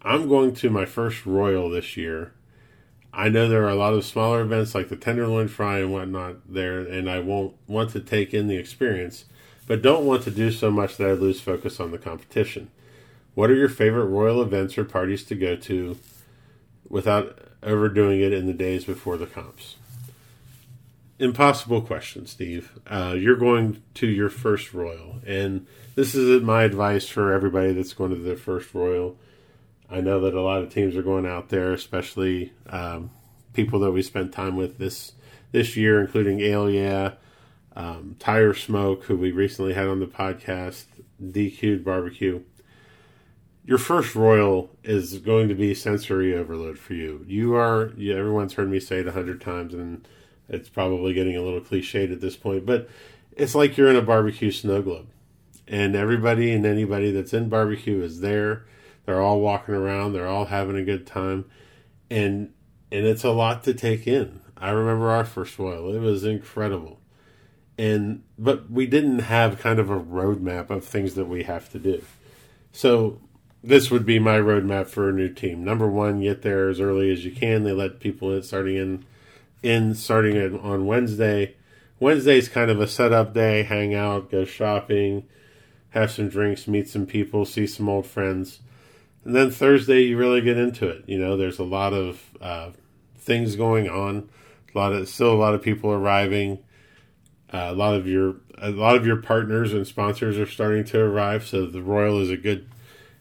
I'm 0.00 0.28
going 0.28 0.54
to 0.56 0.70
my 0.70 0.84
first 0.84 1.24
Royal 1.24 1.70
this 1.70 1.96
year. 1.96 2.32
I 3.12 3.28
know 3.28 3.48
there 3.48 3.64
are 3.64 3.70
a 3.70 3.76
lot 3.76 3.92
of 3.92 4.04
smaller 4.04 4.40
events 4.40 4.74
like 4.74 4.88
the 4.88 4.96
Tenderloin 4.96 5.48
Fry 5.48 5.78
and 5.78 5.92
whatnot 5.92 6.50
there, 6.50 6.80
and 6.80 7.10
I 7.10 7.20
won't 7.20 7.54
want 7.66 7.90
to 7.90 8.00
take 8.00 8.32
in 8.32 8.48
the 8.48 8.56
experience 8.56 9.26
but 9.66 9.82
don't 9.82 10.06
want 10.06 10.22
to 10.24 10.30
do 10.30 10.50
so 10.50 10.70
much 10.70 10.96
that 10.96 11.08
I 11.08 11.12
lose 11.12 11.40
focus 11.40 11.80
on 11.80 11.90
the 11.90 11.98
competition. 11.98 12.70
What 13.34 13.50
are 13.50 13.54
your 13.54 13.68
favorite 13.68 14.06
royal 14.06 14.42
events 14.42 14.76
or 14.76 14.84
parties 14.84 15.24
to 15.24 15.34
go 15.34 15.56
to 15.56 15.96
without 16.88 17.38
overdoing 17.62 18.20
it 18.20 18.32
in 18.32 18.46
the 18.46 18.52
days 18.52 18.84
before 18.84 19.16
the 19.16 19.26
comps? 19.26 19.76
Impossible 21.18 21.82
question, 21.82 22.26
Steve. 22.26 22.72
Uh, 22.86 23.14
you're 23.16 23.36
going 23.36 23.82
to 23.94 24.08
your 24.08 24.28
first 24.28 24.74
royal, 24.74 25.20
and 25.26 25.66
this 25.94 26.14
is 26.14 26.42
my 26.42 26.64
advice 26.64 27.06
for 27.06 27.32
everybody 27.32 27.72
that's 27.72 27.94
going 27.94 28.10
to 28.10 28.16
their 28.16 28.36
first 28.36 28.74
royal. 28.74 29.16
I 29.88 30.00
know 30.00 30.20
that 30.20 30.34
a 30.34 30.40
lot 30.40 30.62
of 30.62 30.72
teams 30.72 30.96
are 30.96 31.02
going 31.02 31.26
out 31.26 31.50
there, 31.50 31.72
especially 31.72 32.52
um, 32.68 33.10
people 33.52 33.78
that 33.80 33.92
we 33.92 34.02
spent 34.02 34.32
time 34.32 34.56
with 34.56 34.78
this 34.78 35.12
this 35.52 35.76
year, 35.76 36.00
including 36.00 36.40
Alia, 36.40 37.18
um, 37.76 38.16
Tire 38.18 38.54
Smoke, 38.54 39.04
who 39.04 39.16
we 39.16 39.32
recently 39.32 39.74
had 39.74 39.88
on 39.88 40.00
the 40.00 40.06
podcast, 40.06 40.84
DQ'd 41.22 41.84
Barbecue. 41.84 42.42
Your 43.64 43.78
first 43.78 44.14
Royal 44.14 44.70
is 44.82 45.18
going 45.18 45.48
to 45.48 45.54
be 45.54 45.74
sensory 45.74 46.34
overload 46.34 46.78
for 46.78 46.94
you. 46.94 47.24
You 47.28 47.54
are, 47.54 47.92
yeah, 47.96 48.16
everyone's 48.16 48.54
heard 48.54 48.70
me 48.70 48.80
say 48.80 48.98
it 48.98 49.06
a 49.06 49.12
hundred 49.12 49.40
times, 49.40 49.72
and 49.72 50.06
it's 50.48 50.68
probably 50.68 51.14
getting 51.14 51.36
a 51.36 51.42
little 51.42 51.60
cliched 51.60 52.12
at 52.12 52.20
this 52.20 52.36
point, 52.36 52.66
but 52.66 52.88
it's 53.36 53.54
like 53.54 53.76
you're 53.76 53.88
in 53.88 53.96
a 53.96 54.02
barbecue 54.02 54.50
snow 54.50 54.82
globe. 54.82 55.08
And 55.68 55.94
everybody 55.94 56.52
and 56.52 56.66
anybody 56.66 57.12
that's 57.12 57.32
in 57.32 57.48
barbecue 57.48 58.02
is 58.02 58.20
there. 58.20 58.66
They're 59.06 59.20
all 59.20 59.40
walking 59.40 59.74
around, 59.74 60.12
they're 60.12 60.26
all 60.26 60.46
having 60.46 60.76
a 60.76 60.84
good 60.84 61.06
time. 61.06 61.46
And 62.10 62.52
and 62.90 63.06
it's 63.06 63.24
a 63.24 63.30
lot 63.30 63.64
to 63.64 63.72
take 63.72 64.06
in. 64.06 64.40
I 64.56 64.70
remember 64.70 65.08
our 65.08 65.24
first 65.24 65.58
Royal. 65.58 65.94
It 65.94 66.00
was 66.00 66.24
incredible 66.24 66.98
and 67.82 68.22
but 68.38 68.70
we 68.70 68.86
didn't 68.86 69.18
have 69.18 69.58
kind 69.58 69.80
of 69.80 69.90
a 69.90 69.98
roadmap 69.98 70.70
of 70.70 70.84
things 70.84 71.14
that 71.14 71.24
we 71.24 71.42
have 71.42 71.68
to 71.72 71.80
do. 71.80 72.00
So 72.70 73.18
this 73.64 73.90
would 73.90 74.06
be 74.06 74.20
my 74.20 74.38
roadmap 74.38 74.86
for 74.86 75.08
a 75.08 75.12
new 75.12 75.28
team. 75.28 75.64
Number 75.64 75.88
one, 75.88 76.22
get 76.22 76.42
there 76.42 76.68
as 76.68 76.78
early 76.78 77.10
as 77.12 77.24
you 77.24 77.32
can. 77.32 77.64
They 77.64 77.72
let 77.72 77.98
people 77.98 78.32
in 78.32 78.44
starting 78.44 78.76
in 78.76 79.04
in 79.64 79.96
starting 79.96 80.60
on 80.60 80.86
Wednesday. 80.86 81.56
Wednesday's 81.98 82.48
kind 82.48 82.70
of 82.70 82.80
a 82.80 82.86
setup 82.86 83.34
day, 83.34 83.64
hang 83.64 83.94
out, 83.96 84.30
go 84.30 84.44
shopping, 84.44 85.24
have 85.90 86.12
some 86.12 86.28
drinks, 86.28 86.68
meet 86.68 86.88
some 86.88 87.06
people, 87.06 87.44
see 87.44 87.66
some 87.66 87.88
old 87.88 88.06
friends. 88.06 88.60
And 89.24 89.34
then 89.34 89.50
Thursday, 89.50 90.02
you 90.02 90.16
really 90.16 90.40
get 90.40 90.56
into 90.56 90.88
it. 90.88 91.04
You 91.08 91.18
know, 91.18 91.36
there's 91.36 91.58
a 91.58 91.64
lot 91.64 91.92
of 91.92 92.22
uh, 92.40 92.70
things 93.18 93.56
going 93.56 93.88
on. 93.88 94.28
A 94.72 94.78
lot 94.78 94.92
of 94.92 95.08
still 95.08 95.32
a 95.32 95.34
lot 95.34 95.54
of 95.54 95.62
people 95.62 95.90
arriving. 95.90 96.60
Uh, 97.52 97.68
a 97.70 97.74
lot 97.74 97.94
of 97.94 98.06
your 98.06 98.36
a 98.58 98.70
lot 98.70 98.96
of 98.96 99.04
your 99.04 99.16
partners 99.16 99.72
and 99.72 99.86
sponsors 99.86 100.38
are 100.38 100.46
starting 100.46 100.84
to 100.84 101.00
arrive, 101.00 101.46
so 101.46 101.66
the 101.66 101.82
Royal 101.82 102.20
is 102.20 102.30
a 102.30 102.36
good 102.36 102.68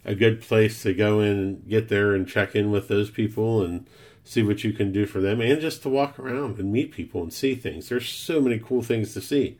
a 0.06 0.16
good 0.16 0.42
place 0.42 0.82
to 0.84 0.94
go 0.94 1.20
in 1.20 1.38
and 1.38 1.70
get 1.70 1.90
there 1.90 2.14
and 2.14 2.28
check 2.28 2.56
in 2.56 2.72
with 2.72 2.88
those 2.88 3.10
people 3.10 3.62
and 3.62 3.86
see 4.24 4.42
what 4.42 4.64
you 4.64 4.72
can 4.72 4.92
do 4.92 5.06
for 5.06 5.20
them, 5.20 5.42
and 5.42 5.60
just 5.60 5.82
to 5.84 5.90
walk 5.90 6.18
around 6.18 6.58
and 6.60 6.72
meet 6.72 6.92
people 6.92 7.22
and 7.22 7.34
see 7.34 7.56
things. 7.56 7.90
There's 7.90 8.08
so 8.08 8.40
many 8.40 8.60
cool 8.60 8.82
things 8.82 9.14
to 9.14 9.22
see. 9.22 9.58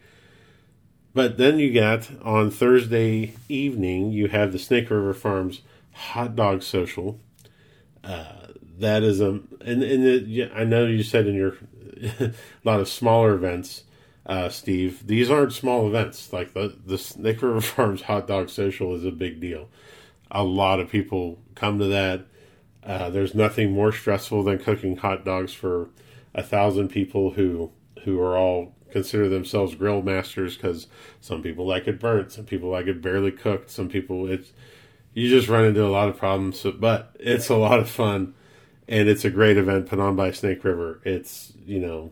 But 1.14 1.38
then 1.38 1.60
you 1.60 1.74
got 1.74 2.10
on 2.24 2.50
Thursday 2.52 3.34
evening, 3.50 4.12
you 4.12 4.30
have 4.30 4.54
the 4.54 4.60
Snake 4.60 4.90
River 4.90 5.14
Farms 5.14 5.62
hot 5.94 6.36
dog 6.36 6.64
social. 6.64 7.20
Uh, 8.04 8.48
that 8.80 9.04
is 9.04 9.20
a 9.20 9.42
and 9.66 9.84
and 9.84 10.04
the, 10.04 10.50
I 10.56 10.64
know 10.64 10.86
you 10.86 11.04
said 11.04 11.28
in 11.28 11.36
your 11.36 11.58
a 12.20 12.34
lot 12.64 12.80
of 12.80 12.88
smaller 12.88 13.34
events 13.34 13.84
uh, 14.26 14.50
Steve, 14.50 15.08
these 15.08 15.30
aren't 15.30 15.54
small 15.54 15.88
events. 15.88 16.32
Like 16.32 16.54
the 16.54 16.76
the 16.86 16.98
Snake 16.98 17.42
River 17.42 17.62
Farms 17.62 18.04
Hot 18.04 18.28
Dog 18.28 18.50
Social 18.50 18.96
is 18.96 19.06
a 19.06 19.12
big 19.12 19.40
deal. 19.40 19.70
A 20.30 20.44
lot 20.44 20.80
of 20.80 20.90
people 20.90 21.40
come 21.56 21.80
to 21.80 21.86
that. 21.88 22.26
Uh, 22.84 23.10
there's 23.10 23.36
nothing 23.36 23.72
more 23.72 23.92
stressful 23.92 24.44
than 24.44 24.58
cooking 24.58 24.98
hot 24.98 25.24
dogs 25.24 25.54
for 25.54 25.90
a 26.34 26.42
thousand 26.44 26.90
people 26.90 27.32
who 27.32 27.72
who 28.04 28.20
are 28.20 28.38
all 28.38 28.74
consider 28.92 29.30
themselves 29.30 29.76
grill 29.76 30.02
masters 30.02 30.56
because 30.56 30.88
some 31.20 31.42
people 31.42 31.66
like 31.66 31.88
it 31.88 32.00
burnt, 32.00 32.32
some 32.32 32.46
people 32.46 32.70
like 32.70 32.88
it 32.88 33.02
barely 33.02 33.32
cooked, 33.32 33.70
some 33.70 33.90
people 33.90 34.28
it's 34.28 34.52
you 35.14 35.30
just 35.30 35.48
run 35.50 35.66
into 35.66 35.86
a 35.86 35.90
lot 35.90 36.10
of 36.10 36.18
problems. 36.18 36.66
But 36.80 37.16
it's 37.20 37.50
a 37.50 37.56
lot 37.56 37.80
of 37.80 37.90
fun, 37.90 38.34
and 38.88 39.10
it's 39.10 39.26
a 39.26 39.30
great 39.30 39.58
event 39.58 39.88
put 39.88 40.00
on 40.00 40.16
by 40.16 40.32
Snake 40.32 40.64
River. 40.64 41.02
It's 41.04 41.54
you 41.66 41.80
know 41.80 42.12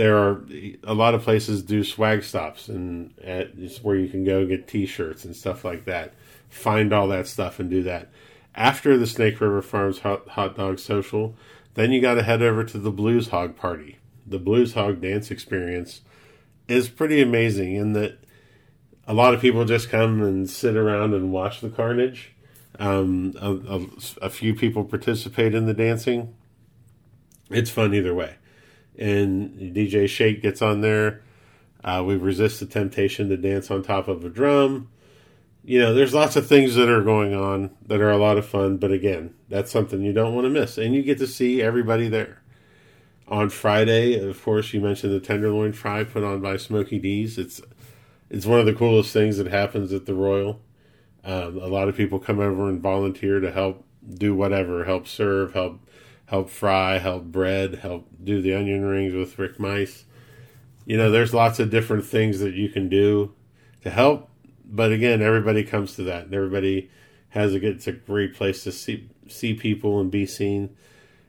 there 0.00 0.16
are 0.16 0.42
a 0.84 0.94
lot 0.94 1.12
of 1.14 1.20
places 1.20 1.62
do 1.62 1.84
swag 1.84 2.22
stops 2.22 2.68
and 2.68 3.12
at, 3.22 3.50
where 3.82 3.96
you 3.96 4.08
can 4.08 4.24
go 4.24 4.46
get 4.46 4.66
t-shirts 4.66 5.26
and 5.26 5.36
stuff 5.36 5.62
like 5.62 5.84
that. 5.84 6.14
Find 6.48 6.90
all 6.94 7.06
that 7.08 7.26
stuff 7.26 7.60
and 7.60 7.68
do 7.68 7.82
that. 7.82 8.10
After 8.54 8.96
the 8.96 9.06
snake 9.06 9.42
river 9.42 9.60
farms 9.60 9.98
hot, 9.98 10.26
hot 10.28 10.56
dog 10.56 10.78
social 10.78 11.36
then 11.74 11.92
you 11.92 12.00
got 12.00 12.14
to 12.14 12.22
head 12.22 12.40
over 12.40 12.64
to 12.64 12.78
the 12.78 12.90
blues 12.90 13.28
hog 13.28 13.56
party. 13.56 13.98
The 14.26 14.38
blues 14.38 14.72
hog 14.72 15.02
dance 15.02 15.30
experience 15.30 16.00
is 16.66 16.88
pretty 16.88 17.20
amazing 17.20 17.74
in 17.74 17.92
that 17.92 18.24
a 19.06 19.12
lot 19.12 19.34
of 19.34 19.42
people 19.42 19.66
just 19.66 19.90
come 19.90 20.22
and 20.22 20.48
sit 20.48 20.76
around 20.76 21.12
and 21.12 21.30
watch 21.30 21.60
the 21.60 21.68
carnage. 21.68 22.32
Um, 22.78 23.34
a, 23.38 23.52
a, 23.52 23.86
a 24.22 24.30
few 24.30 24.54
people 24.54 24.82
participate 24.82 25.54
in 25.54 25.66
the 25.66 25.74
dancing. 25.74 26.34
It's 27.50 27.68
fun 27.68 27.92
either 27.92 28.14
way 28.14 28.36
and 28.98 29.74
DJ 29.74 30.08
Shake 30.08 30.42
gets 30.42 30.62
on 30.62 30.80
there. 30.80 31.22
Uh, 31.82 32.02
we 32.06 32.16
resist 32.16 32.60
the 32.60 32.66
temptation 32.66 33.28
to 33.28 33.36
dance 33.36 33.70
on 33.70 33.82
top 33.82 34.08
of 34.08 34.24
a 34.24 34.28
drum. 34.28 34.90
you 35.64 35.78
know, 35.78 35.94
there's 35.94 36.14
lots 36.14 36.36
of 36.36 36.46
things 36.46 36.74
that 36.74 36.88
are 36.88 37.02
going 37.02 37.34
on 37.34 37.70
that 37.86 38.00
are 38.00 38.10
a 38.10 38.18
lot 38.18 38.38
of 38.38 38.46
fun. 38.46 38.76
But 38.76 38.92
again, 38.92 39.34
that's 39.48 39.70
something 39.70 40.02
you 40.02 40.12
don't 40.12 40.34
want 40.34 40.44
to 40.46 40.50
miss, 40.50 40.78
and 40.78 40.94
you 40.94 41.02
get 41.02 41.18
to 41.18 41.26
see 41.26 41.62
everybody 41.62 42.08
there. 42.08 42.42
On 43.28 43.48
Friday, 43.48 44.18
of 44.18 44.42
course, 44.42 44.74
you 44.74 44.80
mentioned 44.80 45.12
the 45.12 45.20
tenderloin 45.20 45.72
fry 45.72 46.02
put 46.04 46.24
on 46.24 46.40
by 46.40 46.56
Smoky 46.56 46.98
D's. 46.98 47.38
It's 47.38 47.60
it's 48.28 48.46
one 48.46 48.60
of 48.60 48.66
the 48.66 48.74
coolest 48.74 49.12
things 49.12 49.38
that 49.38 49.46
happens 49.48 49.92
at 49.92 50.06
the 50.06 50.14
Royal. 50.14 50.60
Um, 51.24 51.58
a 51.58 51.66
lot 51.66 51.88
of 51.88 51.96
people 51.96 52.18
come 52.18 52.40
over 52.40 52.68
and 52.68 52.80
volunteer 52.80 53.40
to 53.40 53.50
help 53.52 53.84
do 54.08 54.34
whatever, 54.34 54.84
help 54.84 55.06
serve, 55.06 55.52
help 55.52 55.80
help 56.30 56.48
fry, 56.48 56.98
help 56.98 57.24
bread, 57.24 57.74
help 57.76 58.06
do 58.22 58.40
the 58.40 58.54
onion 58.54 58.84
rings 58.84 59.12
with 59.12 59.36
Rick 59.36 59.58
Mice. 59.58 60.04
You 60.86 60.96
know, 60.96 61.10
there's 61.10 61.34
lots 61.34 61.58
of 61.58 61.70
different 61.70 62.04
things 62.04 62.38
that 62.38 62.54
you 62.54 62.68
can 62.68 62.88
do 62.88 63.34
to 63.82 63.90
help. 63.90 64.30
But 64.64 64.92
again, 64.92 65.22
everybody 65.22 65.64
comes 65.64 65.96
to 65.96 66.04
that, 66.04 66.32
everybody 66.32 66.88
has 67.30 67.52
a 67.52 67.58
good. 67.60 67.76
It's 67.76 67.88
a 67.88 67.92
great 67.92 68.34
place 68.34 68.62
to 68.64 68.72
see 68.72 69.08
see 69.28 69.54
people 69.54 70.00
and 70.00 70.10
be 70.10 70.24
seen. 70.24 70.76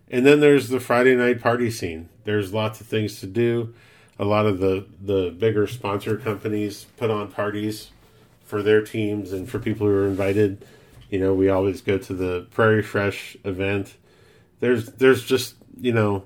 And 0.10 0.24
then 0.26 0.40
there's 0.40 0.70
the 0.70 0.80
Friday 0.80 1.16
night 1.16 1.42
party 1.42 1.72
scene. 1.72 2.10
There's 2.24 2.54
lots 2.54 2.80
of 2.80 2.88
things 2.88 3.20
to 3.22 3.28
do. 3.28 3.74
A 4.20 4.26
lot 4.26 4.46
of 4.46 4.60
the 4.60 4.86
the 5.02 5.32
bigger 5.32 5.66
sponsor 5.66 6.16
companies 6.16 6.86
put 6.98 7.10
on 7.10 7.32
parties 7.32 7.90
for 8.44 8.62
their 8.62 8.84
teams 8.84 9.32
and 9.32 9.50
for 9.50 9.58
people 9.58 9.88
who 9.88 9.94
are 9.94 10.08
invited. 10.08 10.64
You 11.10 11.20
know, 11.20 11.34
we 11.34 11.50
always 11.50 11.82
go 11.82 11.98
to 11.98 12.14
the 12.14 12.48
Prairie 12.52 12.84
Fresh 12.84 13.36
event. 13.44 13.96
There's 14.62 14.86
there's 14.94 15.26
just 15.26 15.56
you 15.80 15.92
know 15.92 16.24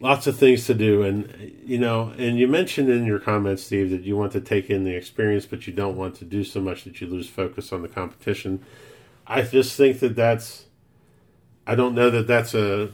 lots 0.00 0.26
of 0.26 0.36
things 0.36 0.66
to 0.66 0.74
do. 0.74 1.02
And 1.02 1.54
you 1.64 1.78
know 1.78 2.12
and 2.18 2.38
you 2.38 2.46
mentioned 2.46 2.90
in 2.90 3.06
your 3.06 3.20
comments 3.20 3.62
steve 3.62 3.90
that 3.90 4.02
you 4.02 4.16
want 4.16 4.32
to 4.32 4.40
take 4.40 4.68
in 4.68 4.84
the 4.84 4.94
experience 4.94 5.46
but 5.46 5.66
you 5.66 5.72
don't 5.72 5.96
want 5.96 6.16
to 6.16 6.24
do 6.24 6.44
so 6.44 6.60
much 6.60 6.84
that 6.84 7.00
you 7.00 7.06
lose 7.06 7.30
focus 7.30 7.72
on 7.72 7.80
the 7.80 7.88
competition. 7.88 8.62
I 9.26 9.42
just 9.42 9.76
think 9.76 10.00
that 10.00 10.14
that's 10.14 10.66
i 11.66 11.74
don't 11.74 11.94
know 11.94 12.10
that 12.10 12.26
that's 12.26 12.54
a 12.54 12.90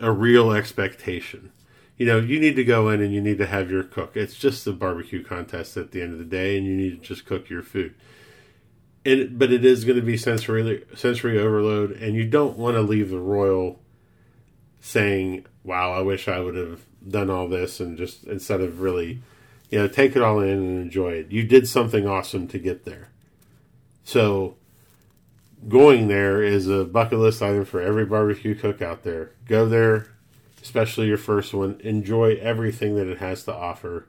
a 0.00 0.10
real 0.10 0.52
expectation. 0.52 1.52
You 1.98 2.06
know 2.06 2.18
you 2.18 2.40
need 2.40 2.56
to 2.56 2.64
go 2.64 2.88
in 2.88 3.02
and 3.02 3.12
you 3.12 3.20
need 3.20 3.38
to 3.38 3.46
have 3.46 3.70
your 3.70 3.82
cook. 3.82 4.16
It's 4.16 4.34
just 4.34 4.66
a 4.66 4.72
barbecue 4.72 5.22
contest 5.22 5.76
at 5.76 5.92
the 5.92 6.00
end 6.00 6.14
of 6.14 6.18
the 6.18 6.24
day 6.24 6.56
and 6.56 6.66
you 6.66 6.74
need 6.74 7.02
to 7.02 7.06
just 7.06 7.26
cook 7.26 7.50
your 7.50 7.62
food 7.62 7.94
and 9.04 9.38
but 9.38 9.52
it 9.52 9.64
is 9.64 9.84
going 9.84 9.96
to 9.96 10.04
be 10.04 10.16
sensory 10.16 10.84
sensory 10.94 11.38
overload 11.38 11.92
and 11.92 12.14
you 12.14 12.24
don't 12.24 12.56
want 12.56 12.76
to 12.76 12.82
leave 12.82 13.10
the 13.10 13.18
royal 13.18 13.80
saying, 14.80 15.46
"Wow, 15.64 15.92
I 15.92 16.00
wish 16.00 16.28
I 16.28 16.40
would 16.40 16.56
have 16.56 16.82
done 17.08 17.30
all 17.30 17.48
this," 17.48 17.80
and 17.80 17.96
just 17.96 18.24
instead 18.24 18.60
of 18.60 18.80
really, 18.80 19.22
you 19.70 19.78
know, 19.78 19.88
take 19.88 20.16
it 20.16 20.22
all 20.22 20.40
in 20.40 20.58
and 20.58 20.82
enjoy 20.82 21.12
it. 21.12 21.30
You 21.30 21.44
did 21.44 21.68
something 21.68 22.06
awesome 22.06 22.48
to 22.48 22.58
get 22.58 22.84
there. 22.84 23.08
So, 24.04 24.56
going 25.68 26.08
there 26.08 26.42
is 26.42 26.68
a 26.68 26.84
bucket 26.84 27.18
list 27.18 27.42
item 27.42 27.64
for 27.64 27.80
every 27.80 28.04
barbecue 28.04 28.54
cook 28.54 28.82
out 28.82 29.04
there. 29.04 29.30
Go 29.46 29.66
there, 29.68 30.08
especially 30.60 31.06
your 31.06 31.16
first 31.16 31.54
one. 31.54 31.80
Enjoy 31.80 32.36
everything 32.40 32.96
that 32.96 33.06
it 33.06 33.18
has 33.18 33.44
to 33.44 33.54
offer, 33.54 34.06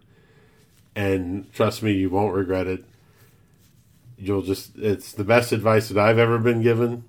and 0.95 1.51
trust 1.53 1.83
me, 1.83 1.93
you 1.93 2.09
won't 2.09 2.35
regret 2.35 2.67
it. 2.67 2.83
You'll 4.25 4.41
just—it's 4.41 5.11
the 5.13 5.23
best 5.23 5.51
advice 5.51 5.89
that 5.89 5.97
I've 5.97 6.17
ever 6.17 6.39
been 6.39 6.61
given 6.61 7.03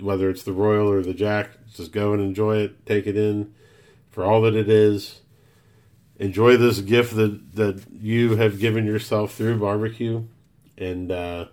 whether 0.00 0.30
it's 0.30 0.42
the 0.42 0.52
Royal 0.52 0.90
or 0.90 1.02
the 1.02 1.14
Jack, 1.14 1.50
just 1.72 1.92
go 1.92 2.12
and 2.12 2.22
enjoy 2.22 2.58
it, 2.58 2.86
take 2.86 3.06
it 3.06 3.16
in 3.16 3.54
for 4.10 4.24
all 4.24 4.42
that 4.42 4.54
it 4.54 4.68
is. 4.68 5.20
Enjoy 6.18 6.56
this 6.56 6.80
gift 6.80 7.16
that, 7.16 7.54
that 7.56 7.82
you 7.90 8.36
have 8.36 8.60
given 8.60 8.86
yourself 8.86 9.34
through 9.34 9.58
barbecue, 9.58 10.24
and 10.78 11.10
uh, 11.10 11.46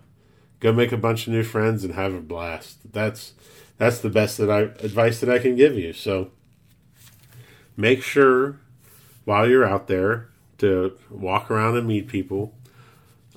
go 0.60 0.72
make 0.72 0.92
a 0.92 0.96
bunch 0.96 1.26
of 1.26 1.32
new 1.32 1.42
friends 1.42 1.82
and 1.82 1.94
have 1.94 2.14
a 2.14 2.20
blast. 2.20 2.92
That's 2.92 3.32
that's 3.78 3.98
the 3.98 4.10
best 4.10 4.36
that 4.38 4.50
I 4.50 4.60
advice 4.84 5.20
that 5.20 5.30
I 5.30 5.38
can 5.38 5.56
give 5.56 5.76
you. 5.76 5.92
So 5.92 6.30
make 7.76 8.02
sure 8.02 8.60
while 9.24 9.48
you're 9.48 9.64
out 9.64 9.88
there 9.88 10.28
to 10.58 10.96
walk 11.10 11.50
around 11.50 11.76
and 11.76 11.88
meet 11.88 12.06
people. 12.06 12.54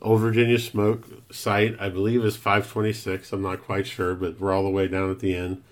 Old 0.04 0.20
Virginia 0.20 0.60
Smoke 0.60 1.06
site, 1.32 1.78
I 1.80 1.88
believe, 1.88 2.26
is 2.26 2.36
526. 2.36 3.32
I'm 3.32 3.42
not 3.42 3.64
quite 3.64 3.88
sure, 3.88 4.14
but 4.16 4.40
we're 4.40 4.52
all 4.52 4.64
the 4.64 4.70
way 4.70 4.88
down 4.88 5.10
at 5.10 5.20
the 5.20 5.34
end. 5.34 5.64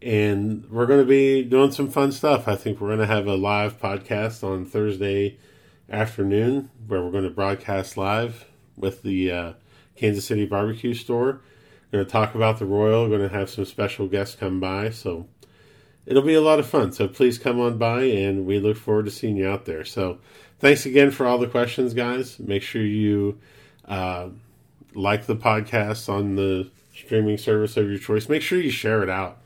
And 0.00 0.64
we're 0.70 0.86
going 0.86 1.00
to 1.00 1.06
be 1.06 1.44
doing 1.44 1.70
some 1.72 1.90
fun 1.90 2.10
stuff. 2.12 2.48
I 2.48 2.56
think 2.56 2.80
we're 2.80 2.88
going 2.88 3.00
to 3.00 3.06
have 3.06 3.26
a 3.26 3.34
live 3.34 3.78
podcast 3.78 4.42
on 4.42 4.64
Thursday 4.64 5.38
afternoon 5.90 6.70
where 6.86 7.02
we're 7.02 7.10
going 7.10 7.24
to 7.24 7.30
broadcast 7.30 7.98
live 7.98 8.46
with 8.74 9.02
the 9.02 9.30
uh, 9.30 9.52
Kansas 9.96 10.24
City 10.24 10.46
Barbecue 10.46 10.94
Store. 10.94 11.42
We're 11.92 11.98
going 11.98 12.06
to 12.06 12.10
talk 12.10 12.34
about 12.34 12.58
the 12.58 12.66
Royal. 12.66 13.02
We're 13.02 13.18
going 13.18 13.28
to 13.28 13.36
have 13.36 13.50
some 13.50 13.66
special 13.66 14.06
guests 14.06 14.34
come 14.34 14.60
by. 14.60 14.90
So 14.90 15.26
it'll 16.06 16.22
be 16.22 16.34
a 16.34 16.40
lot 16.40 16.58
of 16.58 16.66
fun. 16.66 16.92
So 16.92 17.06
please 17.06 17.38
come 17.38 17.60
on 17.60 17.76
by, 17.76 18.04
and 18.04 18.46
we 18.46 18.60
look 18.60 18.78
forward 18.78 19.04
to 19.04 19.10
seeing 19.10 19.36
you 19.36 19.46
out 19.46 19.66
there. 19.66 19.84
So 19.84 20.20
thanks 20.58 20.86
again 20.86 21.10
for 21.10 21.26
all 21.26 21.36
the 21.36 21.46
questions, 21.46 21.92
guys. 21.92 22.38
Make 22.38 22.62
sure 22.62 22.82
you 22.82 23.38
uh, 23.88 24.28
like 24.94 25.26
the 25.26 25.36
podcast 25.36 26.08
on 26.08 26.36
the 26.36 26.70
streaming 26.94 27.38
service 27.38 27.76
of 27.76 27.88
your 27.88 27.98
choice. 27.98 28.28
Make 28.28 28.42
sure 28.42 28.60
you 28.60 28.70
share 28.70 29.02
it 29.02 29.08
out. 29.08 29.38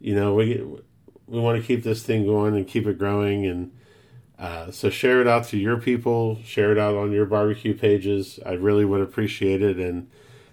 You 0.00 0.14
know, 0.14 0.34
we 0.34 0.62
we 1.26 1.38
want 1.40 1.60
to 1.60 1.66
keep 1.66 1.82
this 1.82 2.02
thing 2.02 2.24
going 2.24 2.56
and 2.56 2.66
keep 2.66 2.86
it 2.86 2.98
growing, 2.98 3.46
and 3.46 3.72
uh, 4.38 4.70
so 4.70 4.90
share 4.90 5.20
it 5.20 5.26
out 5.26 5.44
to 5.48 5.58
your 5.58 5.78
people. 5.78 6.38
Share 6.44 6.72
it 6.72 6.78
out 6.78 6.94
on 6.94 7.12
your 7.12 7.26
barbecue 7.26 7.74
pages. 7.74 8.38
I 8.44 8.52
really 8.52 8.84
would 8.84 9.00
appreciate 9.00 9.62
it, 9.62 9.78
and 9.78 10.08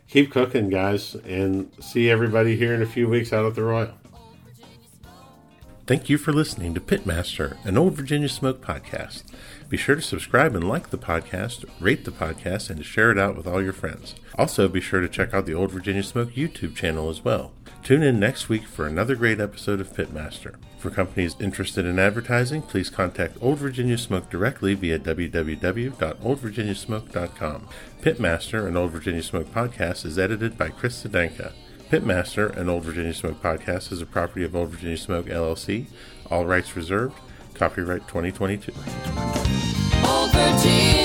keep 0.07 0.31
cooking, 0.31 0.69
guys. 0.69 1.15
And 1.15 1.71
see 1.79 2.09
everybody 2.09 2.57
here 2.57 2.73
in 2.73 2.81
a 2.81 2.87
few 2.87 3.07
weeks 3.07 3.31
out 3.31 3.45
at 3.45 3.55
the 3.55 3.63
Royal. 3.63 3.93
Thank 5.87 6.09
you 6.09 6.17
for 6.17 6.33
listening 6.33 6.73
to 6.73 6.81
Pitmaster, 6.81 7.55
an 7.63 7.77
Old 7.77 7.93
Virginia 7.93 8.27
Smoke 8.27 8.59
podcast. 8.59 9.23
Be 9.69 9.77
sure 9.77 9.95
to 9.95 10.01
subscribe 10.01 10.55
and 10.55 10.69
like 10.69 10.91
the 10.91 10.97
podcast, 10.97 11.65
rate 11.81 12.05
the 12.05 12.11
podcast, 12.11 12.69
and 12.69 12.77
to 12.77 12.85
share 12.85 13.11
it 13.11 13.19
out 13.19 13.35
with 13.35 13.45
all 13.45 13.61
your 13.61 13.73
friends. 13.73 14.15
Also, 14.35 14.69
be 14.69 14.79
sure 14.79 15.01
to 15.01 15.09
check 15.09 15.33
out 15.33 15.45
the 15.45 15.53
Old 15.53 15.71
Virginia 15.71 16.03
Smoke 16.03 16.29
YouTube 16.31 16.73
channel 16.73 17.09
as 17.09 17.25
well. 17.25 17.51
Tune 17.83 18.01
in 18.01 18.17
next 18.19 18.47
week 18.47 18.65
for 18.65 18.87
another 18.87 19.15
great 19.15 19.41
episode 19.41 19.81
of 19.81 19.91
Pitmaster. 19.91 20.55
For 20.77 20.89
companies 20.89 21.35
interested 21.41 21.85
in 21.85 21.99
advertising, 21.99 22.61
please 22.61 22.89
contact 22.89 23.35
Old 23.41 23.57
Virginia 23.57 23.97
Smoke 23.97 24.29
directly 24.29 24.73
via 24.73 24.99
www.oldvirginiasmoke.com. 24.99 27.67
Pitmaster, 28.01 28.67
an 28.67 28.77
Old 28.77 28.91
Virginia 28.91 29.23
Smoke 29.23 29.51
podcast, 29.53 30.05
is 30.05 30.17
edited 30.17 30.57
by 30.57 30.69
Chris 30.69 31.03
Sedenka. 31.03 31.51
Pitmaster, 31.89 32.55
an 32.55 32.69
Old 32.69 32.83
Virginia 32.83 33.13
Smoke 33.13 33.41
podcast, 33.41 33.91
is 33.91 34.01
a 34.01 34.05
property 34.05 34.45
of 34.45 34.55
Old 34.55 34.69
Virginia 34.69 34.97
Smoke 34.97 35.25
LLC. 35.25 35.87
All 36.29 36.45
rights 36.45 36.73
reserved. 36.75 37.17
Copyright 37.53 38.07
2022. 38.07 39.16
Virginia. 40.37 40.96